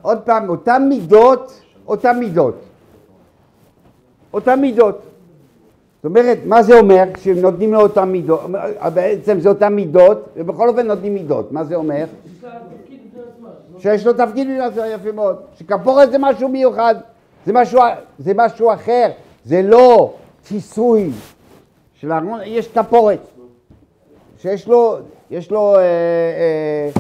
[0.03, 2.55] עוד פעם, אותן מידות, אותן מידות.
[4.33, 5.03] אותן מידות.
[5.97, 8.41] זאת אומרת, מה זה אומר כשנותנים לו אותן מידות?
[8.95, 11.53] בעצם זה אותן מידות, ובכל אופן נותנים מידות.
[11.53, 12.05] מה זה אומר?
[12.27, 13.49] יש לה תפקיד בפני עצמה.
[13.49, 13.55] לא?
[13.79, 15.37] שיש לו תפקיד זה יפה מאוד.
[15.59, 16.95] שכפורת זה משהו מיוחד,
[17.47, 17.81] זה משהו,
[18.19, 19.11] זה משהו אחר,
[19.45, 20.15] זה לא
[20.47, 21.11] כיסוי
[21.95, 23.21] של הארמון, יש כפורת.
[24.39, 24.99] שיש לו,
[25.31, 26.91] יש לו אה,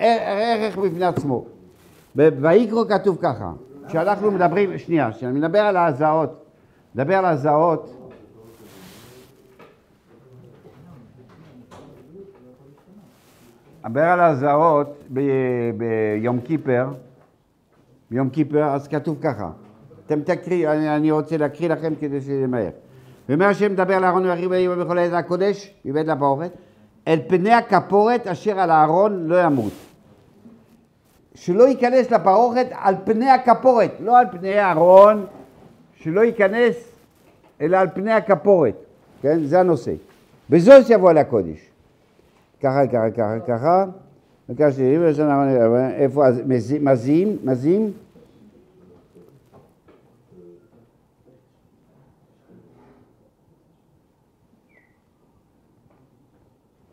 [0.00, 1.44] אה, ערך בפני עצמו.
[2.16, 3.52] ויקרא כתוב ככה,
[3.88, 6.44] כשאנחנו מדברים, שנייה, כשאני מדבר על ההזעות,
[6.94, 7.94] מדבר על ההזעות,
[13.88, 14.34] מדבר על
[15.12, 16.86] ב- ביום כיפר,
[18.10, 19.50] ביום כיפר, אז כתוב ככה,
[20.06, 22.70] אתם תקריא, אני, אני רוצה להקריא לכם כדי שזה מהר.
[23.28, 26.50] ואומר השם מדבר לאהרון וירחיב ויהיו בכל עת הקודש, מבית לפרוכת,
[27.08, 29.72] אל פני הכפורת אשר על הארון לא ימות.
[31.34, 35.26] שלא ייכנס לפרוכת על פני הכפורת, לא על פני הארון,
[35.94, 36.92] שלא ייכנס
[37.60, 38.74] אלא על פני הכפורת,
[39.22, 39.44] כן?
[39.44, 39.92] זה הנושא.
[40.50, 41.67] בזוז יבוא אל הקודש.
[42.60, 43.84] ככה, ככה, ככה, ככה.
[44.48, 44.98] וככה שלי,
[45.94, 47.92] איפה, אז מזים, מזים, מזים.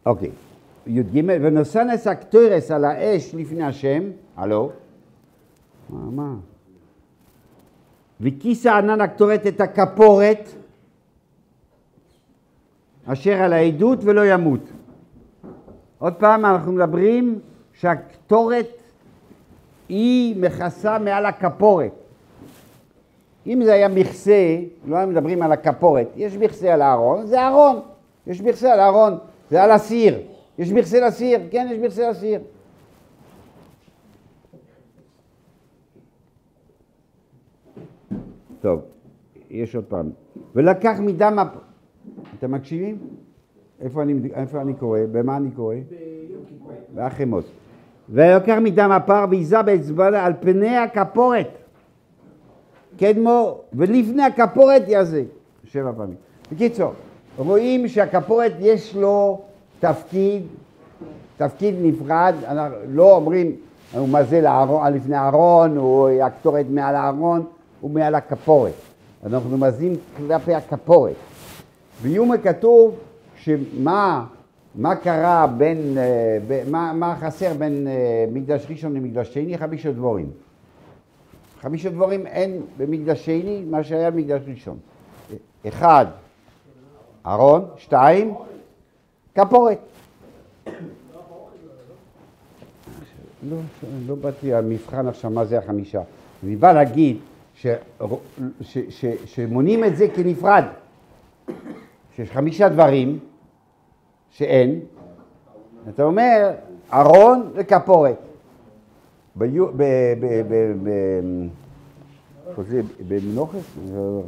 [0.06, 0.32] אוקיי,
[0.88, 4.04] י"ג, ונוסנס הקטורס על האש לפני השם,
[4.36, 4.72] הלו?
[5.90, 6.36] מה, מה?
[8.22, 10.50] וכיסה ענן הקטורת את הכפורת
[13.06, 14.60] אשר על העדות ולא ימות.
[16.00, 17.40] עוד פעם אנחנו מדברים
[17.74, 18.68] שהקטורת
[19.90, 21.92] היא מכסה מעל הכפורת.
[23.48, 27.80] אם זה היה מכסה, לא היינו מדברים על הכפורת, יש מכסה על הארון, זה ארון,
[28.28, 29.18] יש מכסה על הארון,
[29.50, 30.20] זה על הסיר,
[30.58, 32.40] יש מכסה לסיר, כן, יש מכסה לסיר.
[38.62, 38.82] טוב,
[39.50, 40.10] יש עוד פעם.
[40.56, 41.48] ולקח מדם הפ...
[42.40, 42.98] אתם מקשיבים?
[43.86, 45.00] איפה אני, איפה אני קורא?
[45.12, 45.76] במה אני קורא?
[46.96, 47.46] באחימוס.
[48.10, 51.48] ולקח מדם הפר ועיזה באצבע על פני הכפורת.
[53.00, 55.24] קדמו, ולפני הכפורת יעזה.
[55.64, 56.16] שבע פעמים.
[56.52, 56.94] בקיצור,
[57.38, 59.42] רואים שהכפורת יש לו
[59.80, 60.44] תפקיד,
[61.38, 63.56] תפקיד נפרד, אנחנו לא אומרים
[63.94, 67.46] הוא מזה לארון, לפני הארון, הוא הקטורת מעל הארון,
[67.82, 68.74] הוא מעל הכפורת.
[69.26, 71.16] אנחנו מזים כלפי הכפורת.
[72.04, 72.96] ביומה כתוב
[73.46, 74.26] שמה
[74.76, 79.58] מה קרה בין, אה, מה, מה חסר בין אה, מקדש ראשון למקדש שני?
[79.58, 80.30] חמישה דבורים.
[81.62, 84.78] חמישה דבורים אין במקדש שני מה שהיה במקדש ראשון.
[85.68, 86.06] אחד,
[87.26, 88.34] ארון, שתיים,
[89.36, 89.80] כפורת.
[93.50, 93.58] לא,
[94.08, 96.02] לא באתי המבחן עכשיו מה זה החמישה.
[96.44, 97.18] אני בא להגיד
[97.56, 97.68] ש,
[98.62, 100.64] ש, ש, שמונים את זה כנפרד.
[102.16, 103.20] שיש חמישה דברים
[104.38, 104.80] שאין,
[105.90, 106.52] אתה אומר
[106.94, 108.16] ארון וכפורת.
[113.08, 113.78] במנוחס?
[113.98, 114.22] או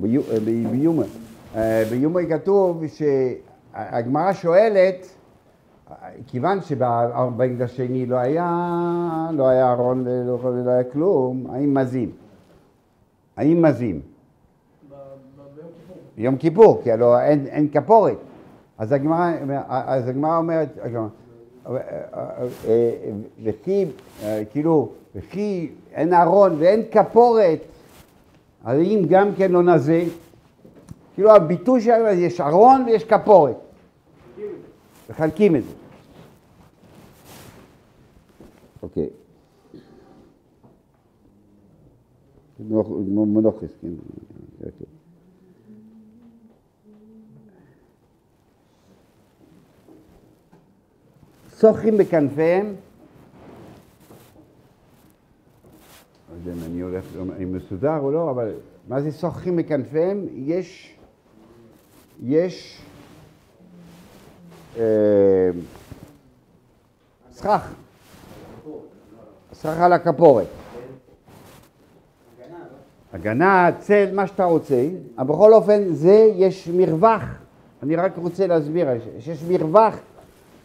[0.00, 1.02] ביו- ב- ביומה.
[1.56, 5.06] אה, ביומה כתוב שהגמרא שואלת,
[6.26, 12.10] כיוון שבמקדש השני לא היה, לא היה ארון ולא היה כלום, האם מזים?
[13.36, 14.00] האם מזים?
[16.16, 18.16] יום כיפור, כי הלוא אין כפורת.
[18.80, 19.32] אז הגמרא,
[19.68, 21.08] אז הגמרא אומרת, הגמרא,
[23.44, 23.86] וכי,
[24.22, 27.58] אה, כאילו, וכי אין ארון ואין כפורת,
[28.64, 30.04] האם גם כן לא נזה?
[31.14, 33.56] כאילו הביטוי שלנו, יש ארון ויש כפורת.
[35.10, 35.72] מחלקים את זה.
[38.82, 39.08] אוקיי.
[42.60, 43.88] מנוחס, כן.
[51.60, 52.74] שוחים בכנפיהם,
[56.30, 57.04] לא יודע אם אני הולך,
[57.42, 58.52] אם מסודר או לא, אבל
[58.88, 60.26] מה זה שוחים בכנפיהם?
[60.34, 60.96] יש,
[62.22, 62.82] יש
[64.76, 65.50] אה,
[67.32, 67.72] סכך,
[69.52, 70.46] סכך על הכפורת.
[73.12, 74.88] הגנה, צל, מה שאתה רוצה,
[75.18, 77.22] אבל בכל אופן זה, יש מרווח,
[77.82, 78.88] אני רק רוצה להסביר,
[79.18, 79.96] שיש מרווח,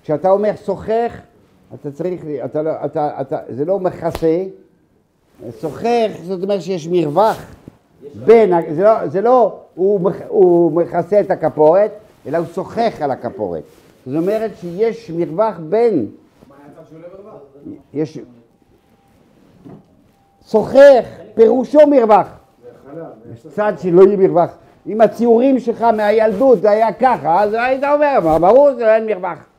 [0.05, 1.19] כשאתה אומר שוחך,
[1.73, 4.43] אתה צריך, אתה לא, אתה, אתה, זה לא מכסה,
[5.61, 7.45] שוחך זאת אומרת שיש מרווח
[8.25, 11.91] בין, זה לא, זה לא הוא, הוא מכסה את הכפורת,
[12.27, 13.63] אלא הוא שוחך על הכפורת.
[14.05, 16.07] זאת אומרת שיש מרווח בין,
[17.93, 18.19] יש,
[20.47, 22.27] שוחך, פירושו מרווח.
[23.33, 24.49] יש צד שלא יהיה מרווח.
[24.87, 29.54] אם הציורים שלך מהילדות זה היה ככה, אז היית אומר, ברור שזה אין מרווח.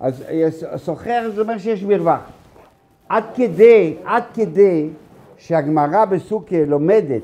[0.00, 0.24] אז
[0.76, 2.20] סוחר זה אומר שיש מרווח.
[3.08, 4.88] עד כדי, עד כדי
[5.36, 7.22] שהגמרא בסוכה לומדת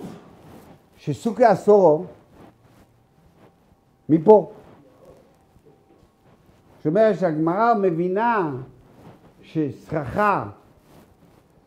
[0.97, 2.05] שסוכה אסורו
[4.09, 4.53] מפה.
[6.79, 8.51] זאת אומרת שהגמרא מבינה
[9.43, 10.47] שסככה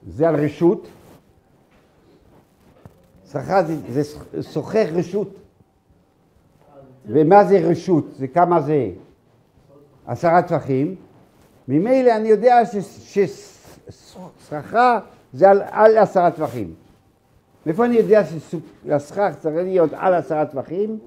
[0.08, 0.88] זה על רשות.
[3.26, 5.30] סחר זה, זה סוחר רשות.
[7.06, 8.06] ומה זה רשות?
[8.16, 8.90] זה כמה זה?
[10.10, 10.95] עשרה טפחים.
[11.68, 12.62] ממילא אני יודע
[13.89, 14.99] שסחר
[15.34, 16.74] זה על, על עשרה טפחים.
[17.66, 20.99] מאיפה אני יודע שהסכך צריך להיות על עשרה טפחים?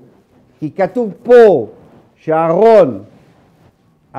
[0.59, 1.69] כי כתוב פה
[2.17, 3.03] שהארון,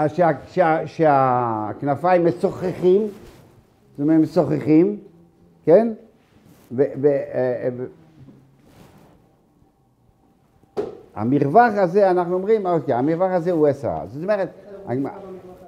[0.07, 3.07] שה, שה, שהכנפיים משוחחים,
[3.91, 4.97] זאת אומרת משוחחים,
[5.65, 5.93] כן?
[6.71, 7.86] ו, ו, אה, ו,
[11.15, 14.03] המרווח הזה, אנחנו אומרים, אוקיי, המרווח הזה הוא עשרה.
[14.07, 14.49] זאת אומרת,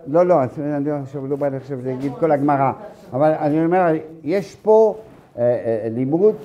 [0.07, 2.71] לא, לא, אני עכשיו לא בא עכשיו להגיד כל הגמרא,
[3.13, 3.85] אבל אני אומר,
[4.23, 4.95] יש פה
[5.37, 6.35] אה, אה, לימוד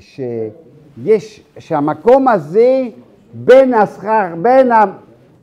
[0.00, 0.20] שיש,
[1.58, 2.82] שהמקום הזה
[3.34, 4.84] בין השכר, בין, ה,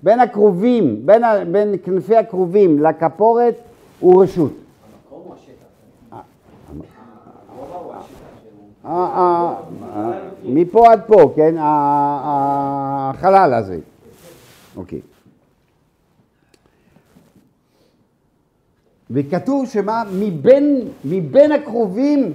[0.03, 3.55] בין הקרובים, בין, ה, בין כנפי הקרובים לכפורת
[3.99, 4.53] הוא רשות.
[6.11, 6.15] ה-
[8.89, 9.53] ה-
[9.95, 10.11] ה-
[10.45, 11.55] מפה עד פה, כן?
[11.59, 13.79] החלל הזה.
[14.77, 14.99] אוקיי.
[19.13, 20.03] וכתוב שמה?
[20.19, 22.33] מבין, מבין הקרובים,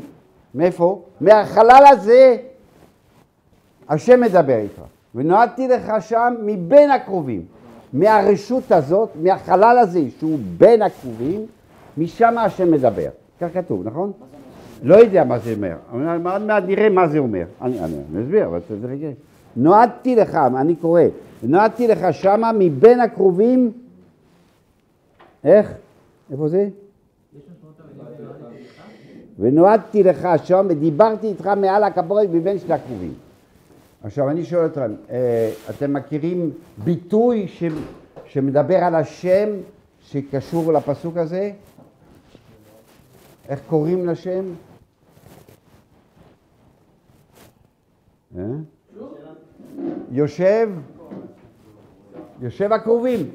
[0.55, 1.03] מאיפה?
[1.21, 2.37] מהחלל הזה
[3.89, 4.83] השם מדבר איתך.
[5.15, 7.43] ונועדתי לך שם מבין הקרובים.
[7.93, 11.47] מהרשות הזאת, מהחלל הזה שהוא בין הקרובים,
[11.99, 13.09] משם השם מדבר.
[13.41, 14.13] כך כתוב, נכון?
[14.83, 15.75] לא יודע מה זה אומר.
[15.93, 17.45] עוד מעט נראה מה זה אומר.
[17.63, 19.01] אני, אני, אסביר, אבל צריך...
[19.57, 21.03] נועדתי לך, אני קורא,
[21.43, 23.73] נועדתי לך שמה מבין הקרובים,
[25.45, 25.75] איך?
[26.31, 26.69] איפה זה?
[29.39, 33.15] ונועדתי לך שם ודיברתי איתך מעל הכפורת מבין שני הקרובים.
[34.03, 36.51] עכשיו אני שואל אתכם, אה, אתם מכירים
[36.85, 37.65] ביטוי ש,
[38.27, 39.49] שמדבר על השם
[40.01, 41.53] שקשור לפסוק הזה?
[43.49, 44.45] איך קוראים לשם?
[48.39, 48.43] אה?
[50.11, 50.71] יושב,
[52.41, 53.31] יושב הקרובים.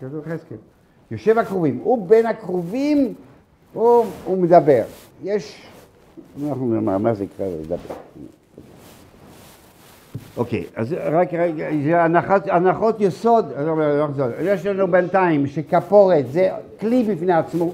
[0.00, 0.73] כתוב יחזקאל.
[1.10, 1.80] יושב הקרובים.
[1.82, 3.14] הוא בין הקרובים,
[3.72, 4.82] הוא, הוא מדבר.
[5.24, 5.62] יש,
[6.48, 7.94] אנחנו נאמר, מה זה יקרא לדבר?
[10.36, 14.26] אוקיי, אז רק רגע, זה הנחות, הנחות יסוד, אומר, לא אחזור.
[14.40, 16.50] יש לנו בינתיים שכפורת זה
[16.80, 17.72] כלי בפני עצמו,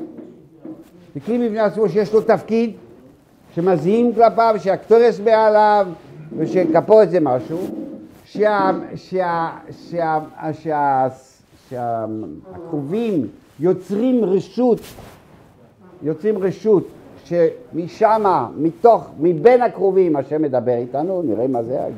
[1.14, 2.72] זה כלי בפני עצמו שיש לו תפקיד,
[3.54, 5.86] שמזיעים כלפיו, שהקטורס מעליו,
[6.36, 7.58] ושכפורת זה משהו,
[8.24, 9.50] שה, שה,
[9.90, 10.18] שה,
[10.52, 11.08] שה,
[11.70, 13.28] שהקרובים
[13.60, 14.78] יוצרים רשות,
[16.02, 16.86] יוצרים רשות,
[17.24, 18.24] שמשם,
[18.56, 21.88] מתוך, מבין הקרובים השם מדבר איתנו, נראה מה זה,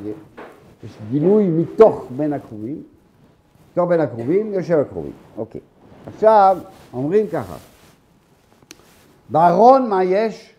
[0.83, 2.83] יש גילוי מתוך בין הקרובים,
[3.71, 5.61] מתוך בין הקרובים יושב הקרובים, אוקיי.
[6.07, 6.57] עכשיו
[6.93, 7.55] אומרים ככה,
[9.29, 10.53] בארון מה יש?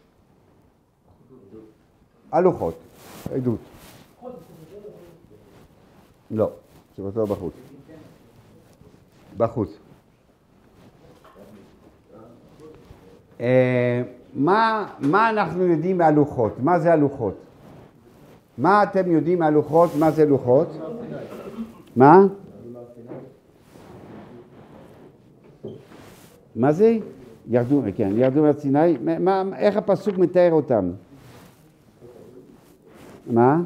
[2.33, 2.75] הלוחות,
[3.35, 3.59] עדות.
[6.31, 6.51] לא,
[6.97, 7.74] שבתו בחוץ.
[9.37, 9.79] בחוץ.
[13.41, 14.03] אה,
[14.35, 16.53] מה, מה אנחנו יודעים מהלוחות?
[16.59, 17.35] מה זה הלוחות?
[18.59, 19.91] מה אתם יודעים מהלוחות?
[19.99, 20.69] מה זה לוחות?
[21.97, 22.27] מה?
[26.57, 26.99] מה זה?
[27.49, 28.97] ירדו, כן, ירדו מהסיני.
[29.21, 30.91] מה, איך הפסוק מתאר אותם?
[33.27, 33.61] מה?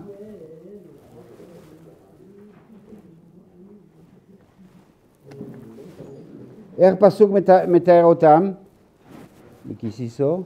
[6.79, 7.31] איך פסוק
[7.68, 8.51] מתאר, אותם?
[9.66, 10.43] בכיסיסו?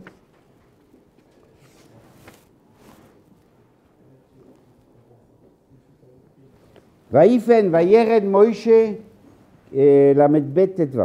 [7.12, 8.92] ויפן וירד מוישה
[9.74, 11.00] אה, ל"ב ט"ו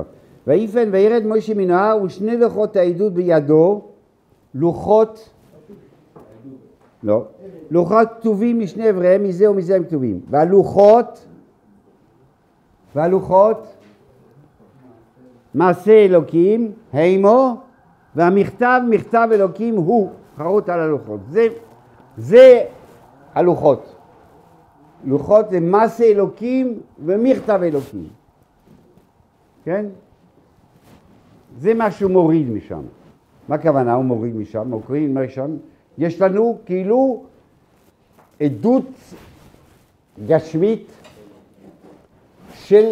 [0.47, 3.82] ויפן וירד מוישה מן ההר ושני לוחות העדות בידו
[4.55, 5.30] לוחות
[7.03, 7.25] לא
[7.71, 11.25] לוחות כתובים משני אבריהם מזה ומזה הם כתובים והלוחות
[12.95, 13.76] והלוחות
[15.57, 17.61] מעשה אלוקים הימו
[18.15, 21.19] והמכתב מכתב אלוקים הוא חרוט על הלוחות.
[21.29, 21.47] זה,
[22.17, 22.63] זה
[23.33, 23.95] הלוחות.
[25.03, 28.07] לוחות זה מעשה אלוקים ומכתב אלוקים.
[29.63, 29.85] כן?
[31.59, 32.81] זה מה שהוא מוריד משם.
[33.49, 34.67] מה הכוונה הוא מוריד משם?
[34.67, 35.51] מוריד משם?
[35.97, 37.23] יש לנו כאילו
[38.39, 38.89] עדות
[40.27, 40.91] גשמית
[42.53, 42.91] של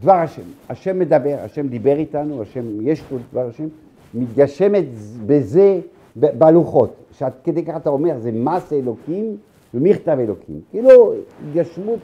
[0.00, 0.42] דבר השם.
[0.68, 3.68] השם מדבר, השם דיבר איתנו, השם, יש פה דבר השם,
[4.14, 4.84] מתגשמת
[5.26, 5.80] בזה
[6.16, 6.94] ב- בלוחות.
[7.12, 9.36] שעד כדי כך אתה אומר, זה מעשה אלוקים
[9.74, 10.60] ומכתב אלוקים.
[10.70, 11.12] כאילו
[11.48, 11.98] התגשמות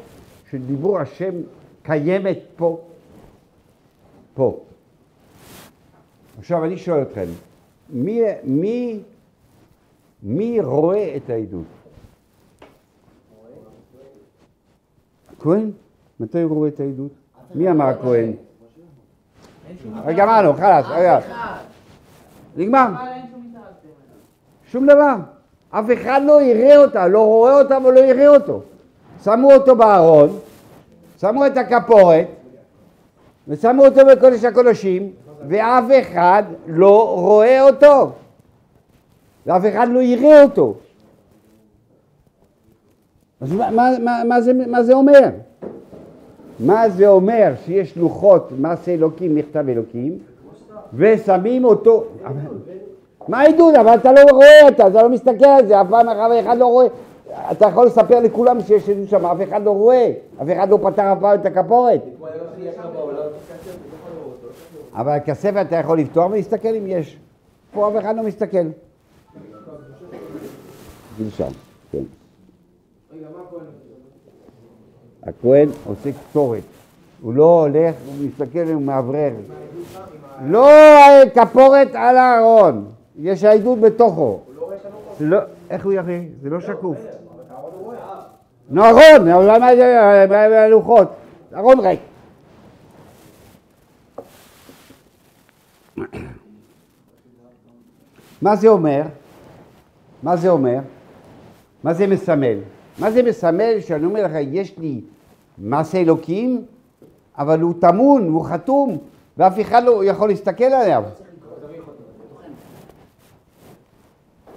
[0.51, 1.35] של דיבור השם
[1.83, 2.81] קיימת פה.
[4.35, 4.59] פה.
[6.39, 7.27] עכשיו אני שואל אתכם,
[7.91, 9.01] מי, מי,
[10.23, 11.65] מי רואה את העדות?
[15.33, 15.71] הכהן?
[16.21, 17.13] מתי הוא רואה את העדות?
[17.55, 18.33] מי אמר הכהן?
[20.05, 21.19] רגע, אמרנו, חלאס, רגע.
[22.57, 22.87] נגמר.
[24.71, 25.15] שום דבר.
[25.71, 28.63] אף אחד לא יראה אותה, לא רואה אותה ולא יראה אותו.
[29.25, 30.39] שמו אותו בארון,
[31.21, 32.27] שמו את הכפורת,
[33.49, 35.11] ושמו אותו בקודש הקודשים,
[35.49, 38.13] ואף אחד לא רואה אותו.
[39.47, 40.75] ואף אחד לא יראה אותו.
[43.41, 45.29] אז מה, מה, מה, מה, זה, מה זה אומר?
[46.61, 50.19] מה זה אומר שיש לוחות מעשה אלוקים, מכתב אלוקים,
[50.95, 52.05] ושמים אותו...
[53.29, 53.75] מה העידוד?
[53.75, 56.87] אבל אתה לא רואה אותה, אתה לא מסתכל על זה, אף פעם אחד לא רואה.
[57.53, 61.13] אתה יכול לספר לכולם שיש עדות שם, אף אחד לא רואה, אף אחד לא פתר
[61.13, 62.01] אף פעם את הכפורת.
[64.95, 67.19] אבל הכספת אתה יכול לפתוח ולהסתכל אם יש.
[67.75, 68.57] פה אף אחד לא מסתכל
[71.93, 72.03] כן.
[73.13, 73.67] רגע, מה הכהן?
[75.27, 76.63] הכהן עושה קטורת.
[77.23, 79.33] הוא לא הולך, הוא מסתכל, הוא מאוורר.
[80.47, 80.69] לא
[81.35, 82.85] כפורת על הארון,
[83.19, 84.41] יש העדות בתוכו.
[85.21, 85.39] לא,
[85.71, 86.21] איך הוא יראה?
[86.43, 86.97] זה לא שקוף.
[88.71, 91.09] נכון, אבל מה זה מה זה הלוחות?
[91.55, 92.01] ארון ריק.
[98.43, 99.03] מה זה אומר?
[100.23, 100.79] מה זה אומר?
[101.85, 102.59] מה זה מסמל?
[102.99, 105.01] מה זה מסמל שאני אומר לך, יש לי
[105.59, 106.65] מעשה אלוקים,
[107.39, 108.99] אבל הוא טמון, הוא חתום,
[109.37, 111.03] ואף אחד לא יכול להסתכל עליו.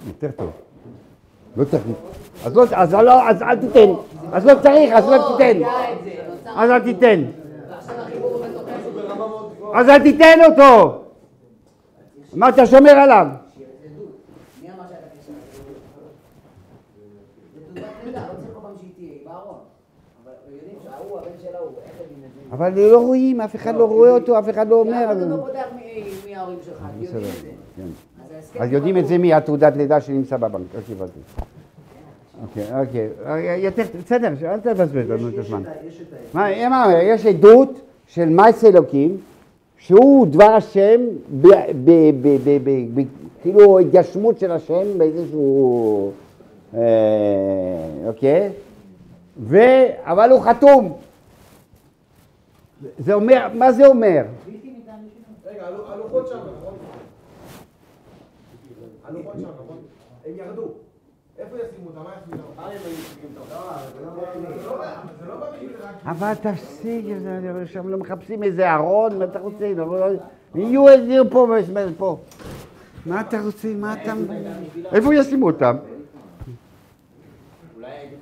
[0.06, 0.50] יותר טוב.
[1.56, 1.82] לא צריך.
[2.44, 3.92] אז, לא, אז, לא, אז אל תיתן.
[4.32, 5.60] אז לא צריך, אז לא תיתן.
[6.56, 7.24] אז אל תיתן.
[9.74, 11.02] אז אל תיתן אותו.
[12.34, 13.26] מה אתה שומר עליו?
[14.62, 15.32] מי אמר שאתה קשר?
[17.54, 19.58] זה תעודת לידה, לא צריך כל פעם שהיא תהיה, היא בארון.
[20.24, 22.37] אבל יודעים שההוא, הבן של ההוא, איך יודעים את זה?
[22.52, 25.04] אבל לא רואים, אף אחד לא רואה אותו, אף אחד לא אומר.
[25.04, 25.64] אף אחד לא פותח
[26.26, 27.48] מי ההורים שלך, יודעים את זה.
[27.76, 28.60] כן.
[28.60, 31.20] אז יודעים את זה מהתעודת לידה שנמצא בבנק, לא קיבלתי.
[32.42, 35.62] אוקיי, אוקיי, יותר, בסדר, אל תבזבז לנו את הזמן.
[37.02, 39.16] יש עדות של מייס אלוקים,
[39.78, 41.00] שהוא דבר השם,
[43.42, 46.10] כאילו התגשמות של השם באיזשהו,
[46.74, 46.80] אה,
[48.06, 48.50] אוקיי?
[50.04, 50.92] אבל הוא חתום.
[52.98, 54.22] זה אומר, מה זה אומר?
[55.46, 56.74] רגע, הלו- הלוחות שם, נכון?
[59.04, 59.76] הלוחות שם, נכון?
[60.26, 60.68] הם ירדו.
[61.38, 62.00] איפה ישימו אותם?
[62.00, 63.52] מה ישימו אותם?
[65.26, 65.40] לא לא.
[66.04, 69.72] אבל תפסיק, זה- עכשיו לא מחפשים איזה ארון, מה אתה רוצה?
[69.76, 70.06] לא- לא-
[70.54, 71.46] יהיו יהיו פה
[71.96, 72.18] ופה.
[73.06, 73.68] מה אתה רוצה?
[73.74, 74.12] מה אתה...
[74.92, 75.76] איפה ישימו אותם?
[77.76, 78.17] אולי העדות הייתה בשבילם.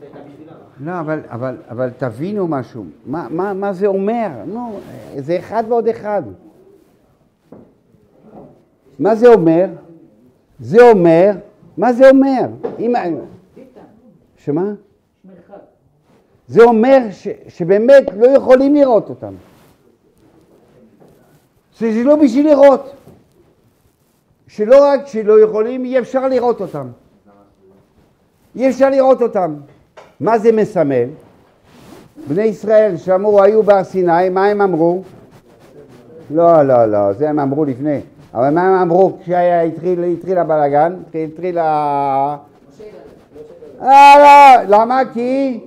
[0.80, 2.84] לא, אבל, אבל, אבל תבינו משהו.
[3.06, 4.28] מה, מה, מה זה אומר?
[4.46, 4.78] נו,
[5.16, 6.22] זה אחד ועוד אחד.
[8.98, 9.66] מה זה אומר?
[10.60, 11.30] זה אומר,
[11.76, 12.46] מה זה אומר?
[12.78, 12.94] אם...
[14.36, 14.72] שמה?
[16.48, 19.34] זה אומר ש, שבאמת לא יכולים לראות אותם.
[21.72, 22.92] שזה לא בשביל לראות.
[24.48, 26.88] שלא רק שלא יכולים, אי אפשר לראות אותם.
[28.56, 29.54] אי אפשר לראות אותם.
[30.20, 31.08] מה זה מסמל?
[32.28, 35.02] בני ישראל שמעו, היו בהר סיני, מה הם אמרו?
[36.30, 38.00] לא, לא, לא, זה הם אמרו לפני.
[38.34, 40.96] אבל מה הם אמרו כשהתחיל התחיל הבלאגן?
[41.32, 42.36] התחיל ה...
[43.82, 45.02] אה, לא, למה?
[45.12, 45.60] כי?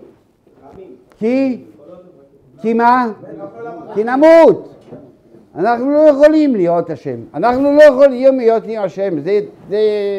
[1.17, 1.63] כי?
[2.61, 3.07] כי מה?
[3.93, 4.75] כי נמות.
[5.55, 7.19] אנחנו לא יכולים להיות השם.
[7.33, 9.19] אנחנו לא יכולים להיות השם.
[9.19, 9.39] זה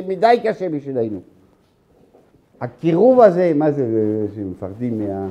[0.08, 1.20] מדי קשה בשבילנו.
[2.60, 3.86] הקירוב הזה, מה זה,
[4.34, 5.26] שמפחדים מה,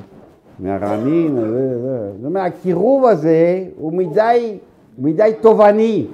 [0.60, 1.38] מהרעמים?
[1.38, 4.58] זאת אומרת, הקירוב הזה הוא מדי,
[4.98, 6.08] מדי תובעני.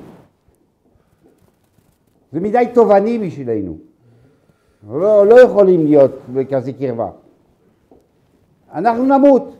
[2.31, 3.77] זה מדי תובעני בשבילנו.
[4.89, 7.09] לא, לא יכולים להיות בכזה קרבה.
[8.73, 9.55] אנחנו נמות.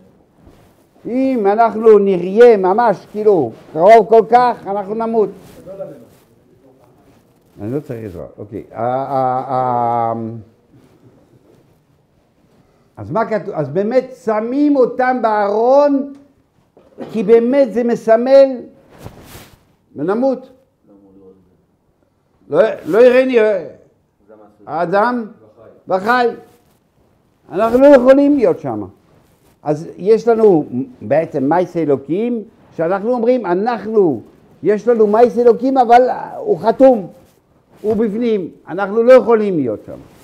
[1.05, 5.29] אם אנחנו נראה ממש כאילו קרוב כל כך, אנחנו נמות.
[7.61, 8.63] אני לא צריך עזרה, אוקיי.
[12.97, 13.53] אז מה כתוב?
[13.53, 16.13] אז באמת שמים אותם בארון,
[17.11, 18.47] כי באמת זה מסמל
[19.95, 20.49] ונמות.
[22.49, 23.37] לא, לא יראני
[24.67, 25.25] האדם
[25.87, 26.27] וחי.
[27.51, 28.83] אנחנו לא יכולים להיות שם.
[29.63, 30.65] אז יש לנו
[31.01, 32.43] בעצם מייס אלוקים,
[32.75, 34.21] שאנחנו אומרים, אנחנו,
[34.63, 36.01] יש לנו מייס אלוקים, אבל
[36.37, 37.07] הוא חתום.
[37.81, 40.14] הוא בפנים, אנחנו לא יכולים להיות שם.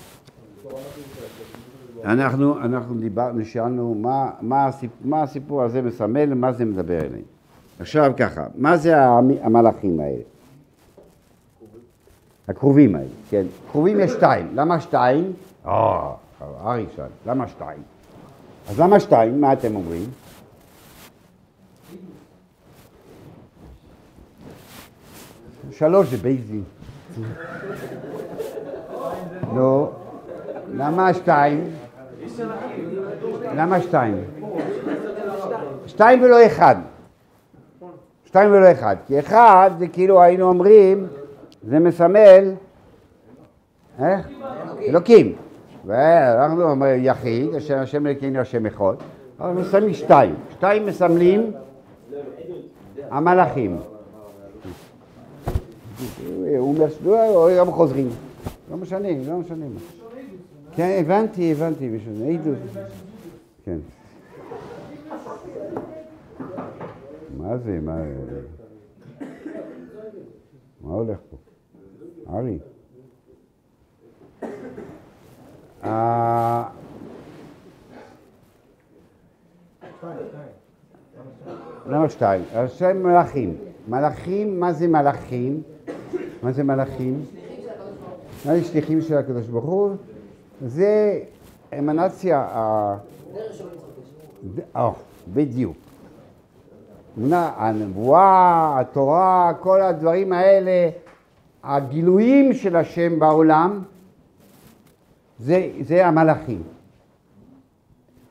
[2.04, 7.22] אנחנו, אנחנו דיברנו, שאלנו מה, מה, הסיפ, מה הסיפור הזה מסמל, מה זה מדבר אליהם.
[7.80, 10.22] עכשיו ככה, מה זה המ- המלאכים האלה?
[12.48, 13.42] הכרובים האלה, כן.
[13.72, 14.48] כרובים יש שתיים.
[14.54, 15.32] למה שתיים?
[15.66, 16.12] אה,
[16.64, 17.82] ארי שאל, למה שתיים?
[18.70, 19.40] אז למה שתיים?
[19.40, 20.04] מה אתם אומרים?
[25.70, 26.60] שלוש זה בייזי.
[29.54, 29.90] לא.
[30.74, 31.64] למה שתיים?
[33.56, 34.24] למה שתיים?
[35.86, 36.76] שתיים ולא אחד.
[38.24, 38.96] שתיים ולא אחד.
[39.06, 41.06] כי אחד זה כאילו היינו אומרים,
[41.62, 42.52] זה מסמל,
[43.98, 44.28] איך?
[44.88, 45.32] אלוקים.
[45.86, 48.94] ואנחנו אומרים יחיד, אשר השם אלוקינו השם אחד,
[49.40, 50.34] אבל מסמלים שתיים.
[50.50, 51.52] שתיים מסמלים
[53.10, 53.78] המלאכים.
[56.58, 58.08] הוא אומר, לא, גם חוזרים.
[58.70, 59.66] לא משנה, לא משנה.
[60.76, 62.58] כן, הבנתי, הבנתי, בשביל עדות.
[63.64, 63.78] כן.
[67.36, 67.96] מה זה, מה...
[70.80, 71.36] מה הולך פה?
[72.28, 72.58] ארי.
[75.84, 76.68] אה,
[81.86, 82.42] למה שתיים?
[82.54, 83.56] השם מלאכים.
[83.88, 85.62] מלאכים, מה זה מלאכים?
[86.42, 87.24] מה זה מלאכים?
[88.46, 89.96] מה זה שליחים של הקדוש ברוך הוא?
[90.66, 91.20] זה
[91.78, 92.96] אמנציה, ה-
[94.54, 94.90] ד- אה,
[95.34, 95.76] בדיוק.
[97.32, 100.90] הנבואה, התורה, כל הדברים האלה,
[101.64, 103.82] הגילויים של השם בעולם,
[105.38, 106.62] זה, זה המלאכים.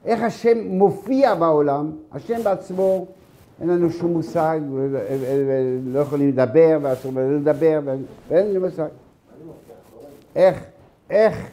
[0.05, 3.05] איך השם מופיע בעולם, השם בעצמו,
[3.61, 4.59] אין לנו שום מושג,
[5.85, 7.79] לא יכולים לדבר, ואסור לנו לדבר,
[8.29, 8.87] ואין לנו מושג.
[10.35, 10.63] איך,
[11.09, 11.49] איך,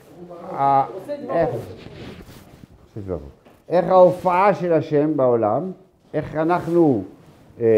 [3.69, 5.73] איך, ההופעה של השם בעולם,
[6.15, 7.03] איך אנחנו
[7.61, 7.69] אה, אה,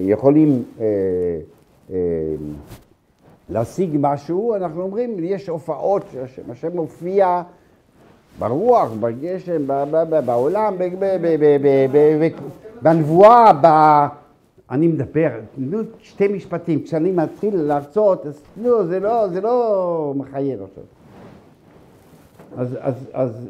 [0.00, 1.96] יכולים אה,
[3.48, 7.42] להשיג משהו, אנחנו אומרים, יש הופעות של השם, השם מופיע
[8.38, 9.66] ברוח, בגשם,
[10.26, 10.74] בעולם,
[12.82, 14.06] בנבואה, ב-
[14.70, 20.62] אני מדבר, תנו שתי משפטים, כשאני מתחיל להרצות, אז לא, זה לא, זה לא מחייב
[20.62, 20.84] עכשיו.
[22.56, 23.48] אז, אז, אז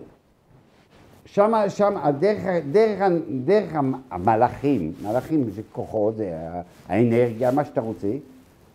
[1.27, 3.01] שם, שם, הדרך, דרך,
[3.45, 3.73] דרך
[4.11, 6.39] המלאכים, מלאכים זה כוחות, זה
[6.89, 8.09] האנרגיה, מה שאתה רוצה,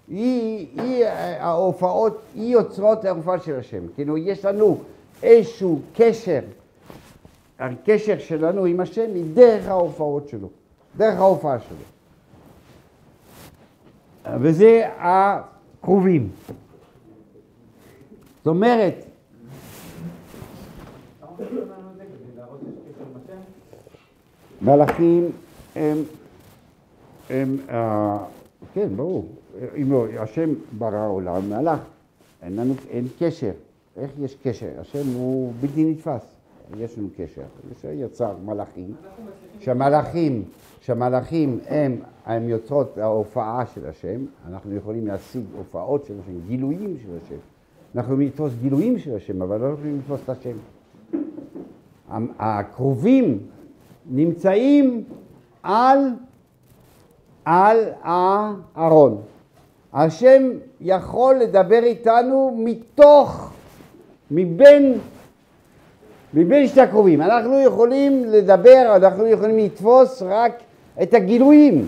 [0.08, 1.06] היא, היא,
[1.40, 3.84] ההופעות, היא יוצרות ההופעה של השם.
[3.96, 4.78] כאילו, יש לנו
[5.24, 6.40] איזשהו קשר,
[7.60, 10.48] הקשר שלנו עם השם היא דרך ההופעות שלו,
[10.98, 11.78] דרך ההופעה שלו.
[14.40, 16.30] וזה הקרובים.
[18.38, 19.06] זאת אומרת,
[24.62, 25.30] מלאכים
[25.76, 25.98] הם,
[27.30, 28.18] הם, אה,
[28.74, 29.28] כן, ברור,
[29.82, 31.80] אם לא, השם ברא עולם, מלאך,
[32.42, 33.52] אין לנו, אין קשר.
[33.98, 34.68] איך יש קשר?
[34.80, 36.36] השם הוא בלתי נתפס,
[36.78, 37.42] יש לנו קשר.
[37.72, 38.94] יש יצר מלאכים,
[39.60, 40.44] שהמלאכים,
[40.82, 47.18] שהמלאכים הם, הם יוצרות ההופעה של השם, אנחנו יכולים להשיג הופעות של השם, גילויים של
[47.26, 47.36] השם.
[47.96, 50.58] אנחנו יכולים לתפוס גילויים של השם, אבל לא יכולים לתפוס את השם.
[52.40, 53.40] הקרובים
[54.10, 55.04] נמצאים
[55.64, 56.10] על,
[57.46, 59.22] על הארון.
[59.94, 60.44] השם
[60.82, 63.54] יכול לדבר איתנו מתוך,
[64.32, 64.98] מבין,
[66.34, 67.22] מבין שתי הקרובים.
[67.22, 70.52] אנחנו יכולים לדבר, אנחנו יכולים לתפוס רק
[71.02, 71.88] את הגילויים,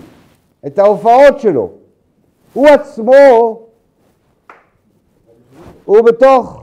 [0.67, 1.69] את ההופעות שלו.
[2.53, 3.59] הוא עצמו,
[5.85, 6.62] הוא בתוך,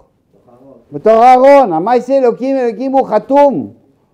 [0.92, 1.72] בתוך הארון.
[1.72, 3.70] המעשה אלוקים, אלוקים הוא חתום.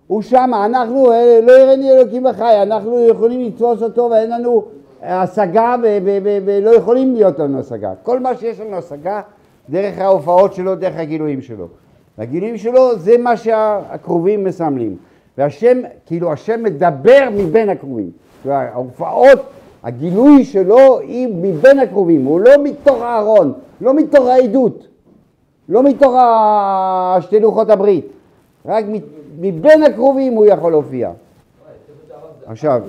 [0.07, 4.63] הוא שם, אנחנו, אה, לא יראני אלוקים בחי, אנחנו יכולים לתפוס אותו ואין לנו
[5.03, 7.93] השגה ו- ו- ולא יכולים להיות לנו השגה.
[8.03, 9.21] כל מה שיש לנו השגה,
[9.69, 11.67] דרך ההופעות שלו, דרך הגילויים שלו.
[12.19, 14.97] והגילויים שלו זה מה שהקרובים מסמלים.
[15.39, 18.11] והשם, כאילו השם מדבר מבין הקרובים.
[18.49, 19.39] ההופעות,
[19.85, 24.87] הגילוי שלו היא מבין הקרובים, הוא לא מתוך הארון, לא מתוך העדות,
[25.69, 26.15] לא מתוך
[27.21, 28.07] שתי לוחות הברית,
[28.67, 28.85] רק
[29.39, 31.11] מבין הקרובים הוא יכול להופיע.
[32.47, 32.83] עכשיו,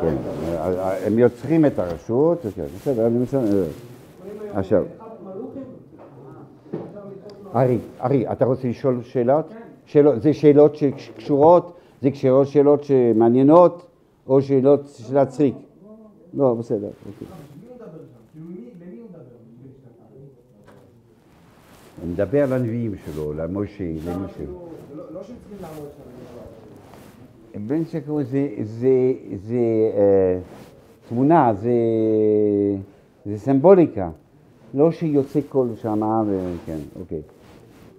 [0.00, 0.14] כן,
[1.06, 3.64] הם יוצרים את הרשות, כן, בסדר, אני בסדר.
[4.54, 4.84] עכשיו,
[7.54, 9.52] ארי, ארי, אתה רוצה לשאול שאלות?
[9.86, 13.86] שאלות, זה שאלות שקשורות, זה שאלות, שאלות שמעניינות,
[14.26, 15.54] או שאלות של להצחיק?
[16.34, 17.47] לא, בסדר, אוקיי.
[22.00, 24.44] הוא מדבר לנביאים שלו, למשה, למישהו.
[24.96, 27.66] לא לא שהם צריכים לעמוד שם.
[27.66, 28.88] בין שקראו זה, זה,
[29.36, 29.56] זה
[29.96, 30.38] אה,
[31.08, 31.70] תמונה, זה,
[33.26, 34.10] זה סימבוליקה.
[34.74, 37.20] לא שיוצא קול שמה, וכן, אוקיי.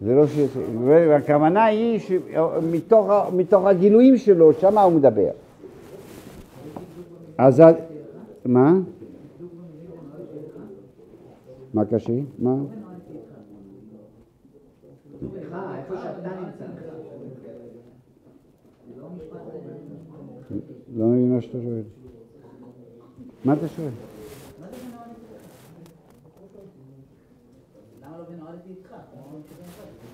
[0.02, 5.30] זה לא שיוצא, והכוונה היא שמתוך ה- מתוך הגילויים שלו, שמה הוא מדבר.
[7.38, 7.64] אז
[8.45, 8.74] מה?
[11.74, 12.14] מה קשה?
[12.39, 12.56] מה?
[15.36, 16.66] לך, איפה שאתה נמצא.
[20.95, 21.83] לא מבין מה שאתה שואל.
[23.45, 23.89] מה אתה שואל?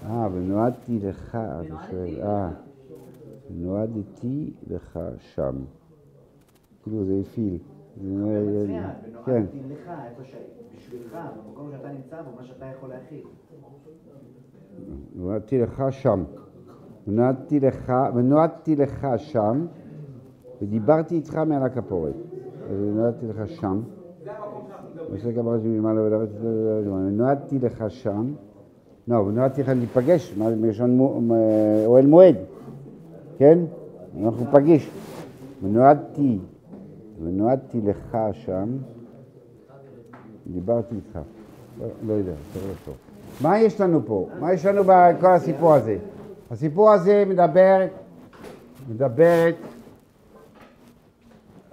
[0.05, 2.21] אה, ונועדתי לך, אתה שואל.
[2.21, 2.49] אה,
[3.49, 5.55] נועדתי לך שם.
[6.83, 7.57] כאילו זה הפעיל.
[8.01, 8.83] זה מצוין,
[9.25, 9.31] כן.
[9.31, 10.35] ונועדתי לך, איפה ש...
[10.77, 11.17] בשבילך,
[11.47, 13.23] במקום שאתה נמצא בו, מה שאתה יכול להכיל.
[15.15, 16.23] נועדתי לך שם.
[17.07, 19.65] ונועדתי לך, ונועדתי לך שם,
[20.65, 22.13] ודיברתי איתך מעל הכפורת.
[22.69, 23.81] אז נועדתי לך שם.
[25.11, 26.29] עושה כמה מלמעלה ולרדת,
[26.85, 28.33] ונועדתי לך שם.
[29.07, 30.99] לא, ונועדתי לך להיפגש, זה מלשון
[31.85, 32.35] אוהל מועד,
[33.37, 33.59] כן?
[34.23, 34.89] אנחנו ניפגש.
[35.63, 36.39] ונועדתי,
[37.23, 38.69] ונועדתי לך שם,
[40.47, 41.19] דיברתי איתך.
[41.79, 42.91] לא, לא יודע, תראה אותו.
[43.41, 44.27] מה יש לנו פה?
[44.39, 45.97] מה יש לנו בכל הסיפור הזה?
[46.51, 47.77] הסיפור הזה מדבר,
[48.89, 49.55] מדברת,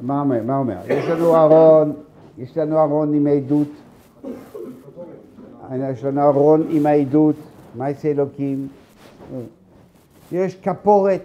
[0.03, 0.42] מה אומר?
[0.42, 0.76] מה אומר?
[0.88, 1.92] יש לנו ארון,
[2.38, 3.68] יש לנו ארון עם עדות,
[5.74, 7.36] יש לנו ארון עם העדות,
[7.74, 8.68] מעשה אלוקים,
[10.32, 11.20] יש כפורת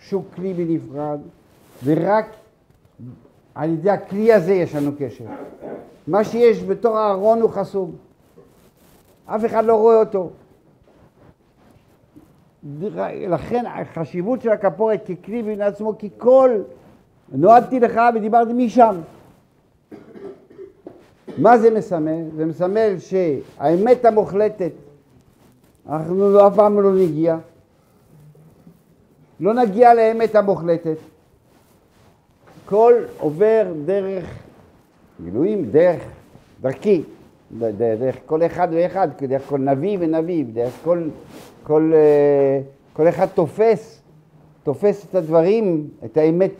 [0.00, 1.18] שהוא כלי בנפרד,
[1.84, 2.26] ורק
[3.54, 5.24] על ידי הכלי הזה יש לנו קשר.
[6.06, 7.92] מה שיש בתור הארון הוא חסום.
[9.26, 10.30] אף אחד לא רואה אותו.
[13.28, 16.50] לכן החשיבות של הכפורת ככלי בפני עצמו, כי כל
[17.32, 18.96] נועדתי לך ודיברתי משם.
[21.38, 22.22] מה זה מסמל?
[22.36, 24.72] זה מסמל שהאמת המוחלטת,
[25.88, 27.38] אנחנו לא- אף פעם לא נגיע.
[29.40, 30.96] לא נגיע לאמת המוחלטת.
[32.66, 34.24] כל עובר דרך
[35.24, 36.02] גילויים, דרך
[36.60, 37.02] דרכי,
[37.58, 41.02] דרך כל אחד ואחד, דרך כל נביא ונביא, דרך כל,
[41.62, 42.60] כל, אה,
[42.92, 44.02] כל אחד תופס,
[44.62, 46.50] תופס את הדברים, את האמת,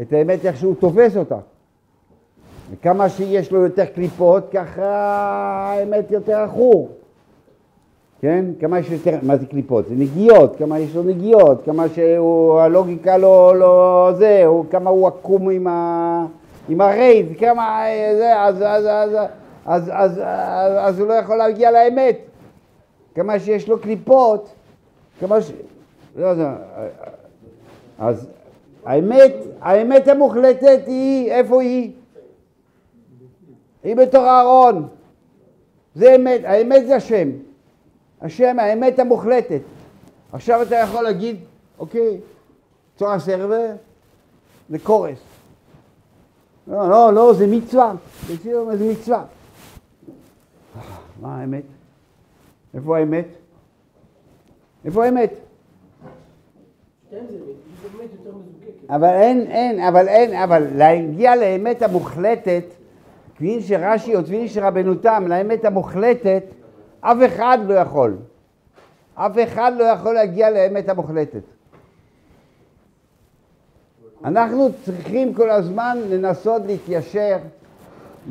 [0.00, 1.38] את האמת איך שהוא תופס אותה.
[2.70, 4.86] וכמה שיש לו יותר קליפות, ככה
[5.70, 6.88] האמת יותר עכור.
[8.20, 8.44] כן?
[8.60, 9.86] כמה יש יותר, מה זה קליפות?
[9.88, 15.50] זה נגיעות, כמה יש לו נגיעות, כמה שהלוגיקה לא, לא זה, הוא, כמה הוא עקום
[15.50, 16.26] עם, ה,
[16.68, 19.16] עם הרייז, כמה אה, זה, אז, אז, אז,
[19.66, 20.20] אז, אז, אז,
[20.78, 22.18] אז הוא לא יכול להגיע לאמת.
[23.14, 24.48] כמה שיש לו קליפות,
[25.20, 25.52] כמה ש...
[26.16, 26.32] לא,
[27.98, 28.28] אז,
[28.84, 31.92] האמת, האמת המוחלטת היא, איפה היא?
[33.82, 34.88] היא בתור הארון.
[35.94, 37.28] זה אמת, האמת זה השם.
[38.20, 39.60] השם, האמת המוחלטת.
[40.32, 41.36] עכשיו אתה יכול להגיד,
[41.78, 42.20] אוקיי,
[42.96, 43.64] צורה סרבה,
[44.68, 45.18] זה קורס.
[46.66, 47.94] לא, לא, לא, זה מצווה.
[48.30, 49.24] בציון זה מצווה.
[51.20, 51.64] מה האמת?
[52.74, 53.26] איפה האמת?
[54.84, 55.30] איפה האמת?
[58.90, 62.64] אבל אין, אין, אבל אין, אבל להגיע לאמת המוחלטת,
[63.36, 66.42] כפי שרש"י או כפי שרבנו תם, לאמת המוחלטת,
[67.00, 68.16] אף אחד לא יכול.
[69.14, 71.42] אף אחד לא יכול להגיע לאמת המוחלטת.
[74.24, 77.36] אנחנו צריכים כל הזמן לנסות להתיישר,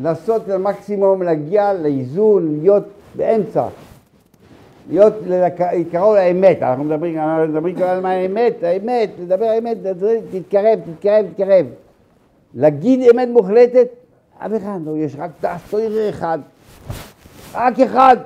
[0.02, 2.84] לנסות למקסימום להגיע לאיזון, להיות
[3.16, 3.66] באמצע,
[4.90, 5.14] להיות
[5.92, 9.78] קרוב לאמת, אנחנו מדברים, אנחנו מדברים כל הזמן על האמת, האמת, לדבר האמת,
[10.32, 11.66] תתקרב, תתקרב, תתקרב.
[12.54, 13.88] להגיד אמת מוחלטת,
[14.38, 16.40] אף אחד לא, יש רק תסטויר אחד,
[17.54, 18.18] רק אחד.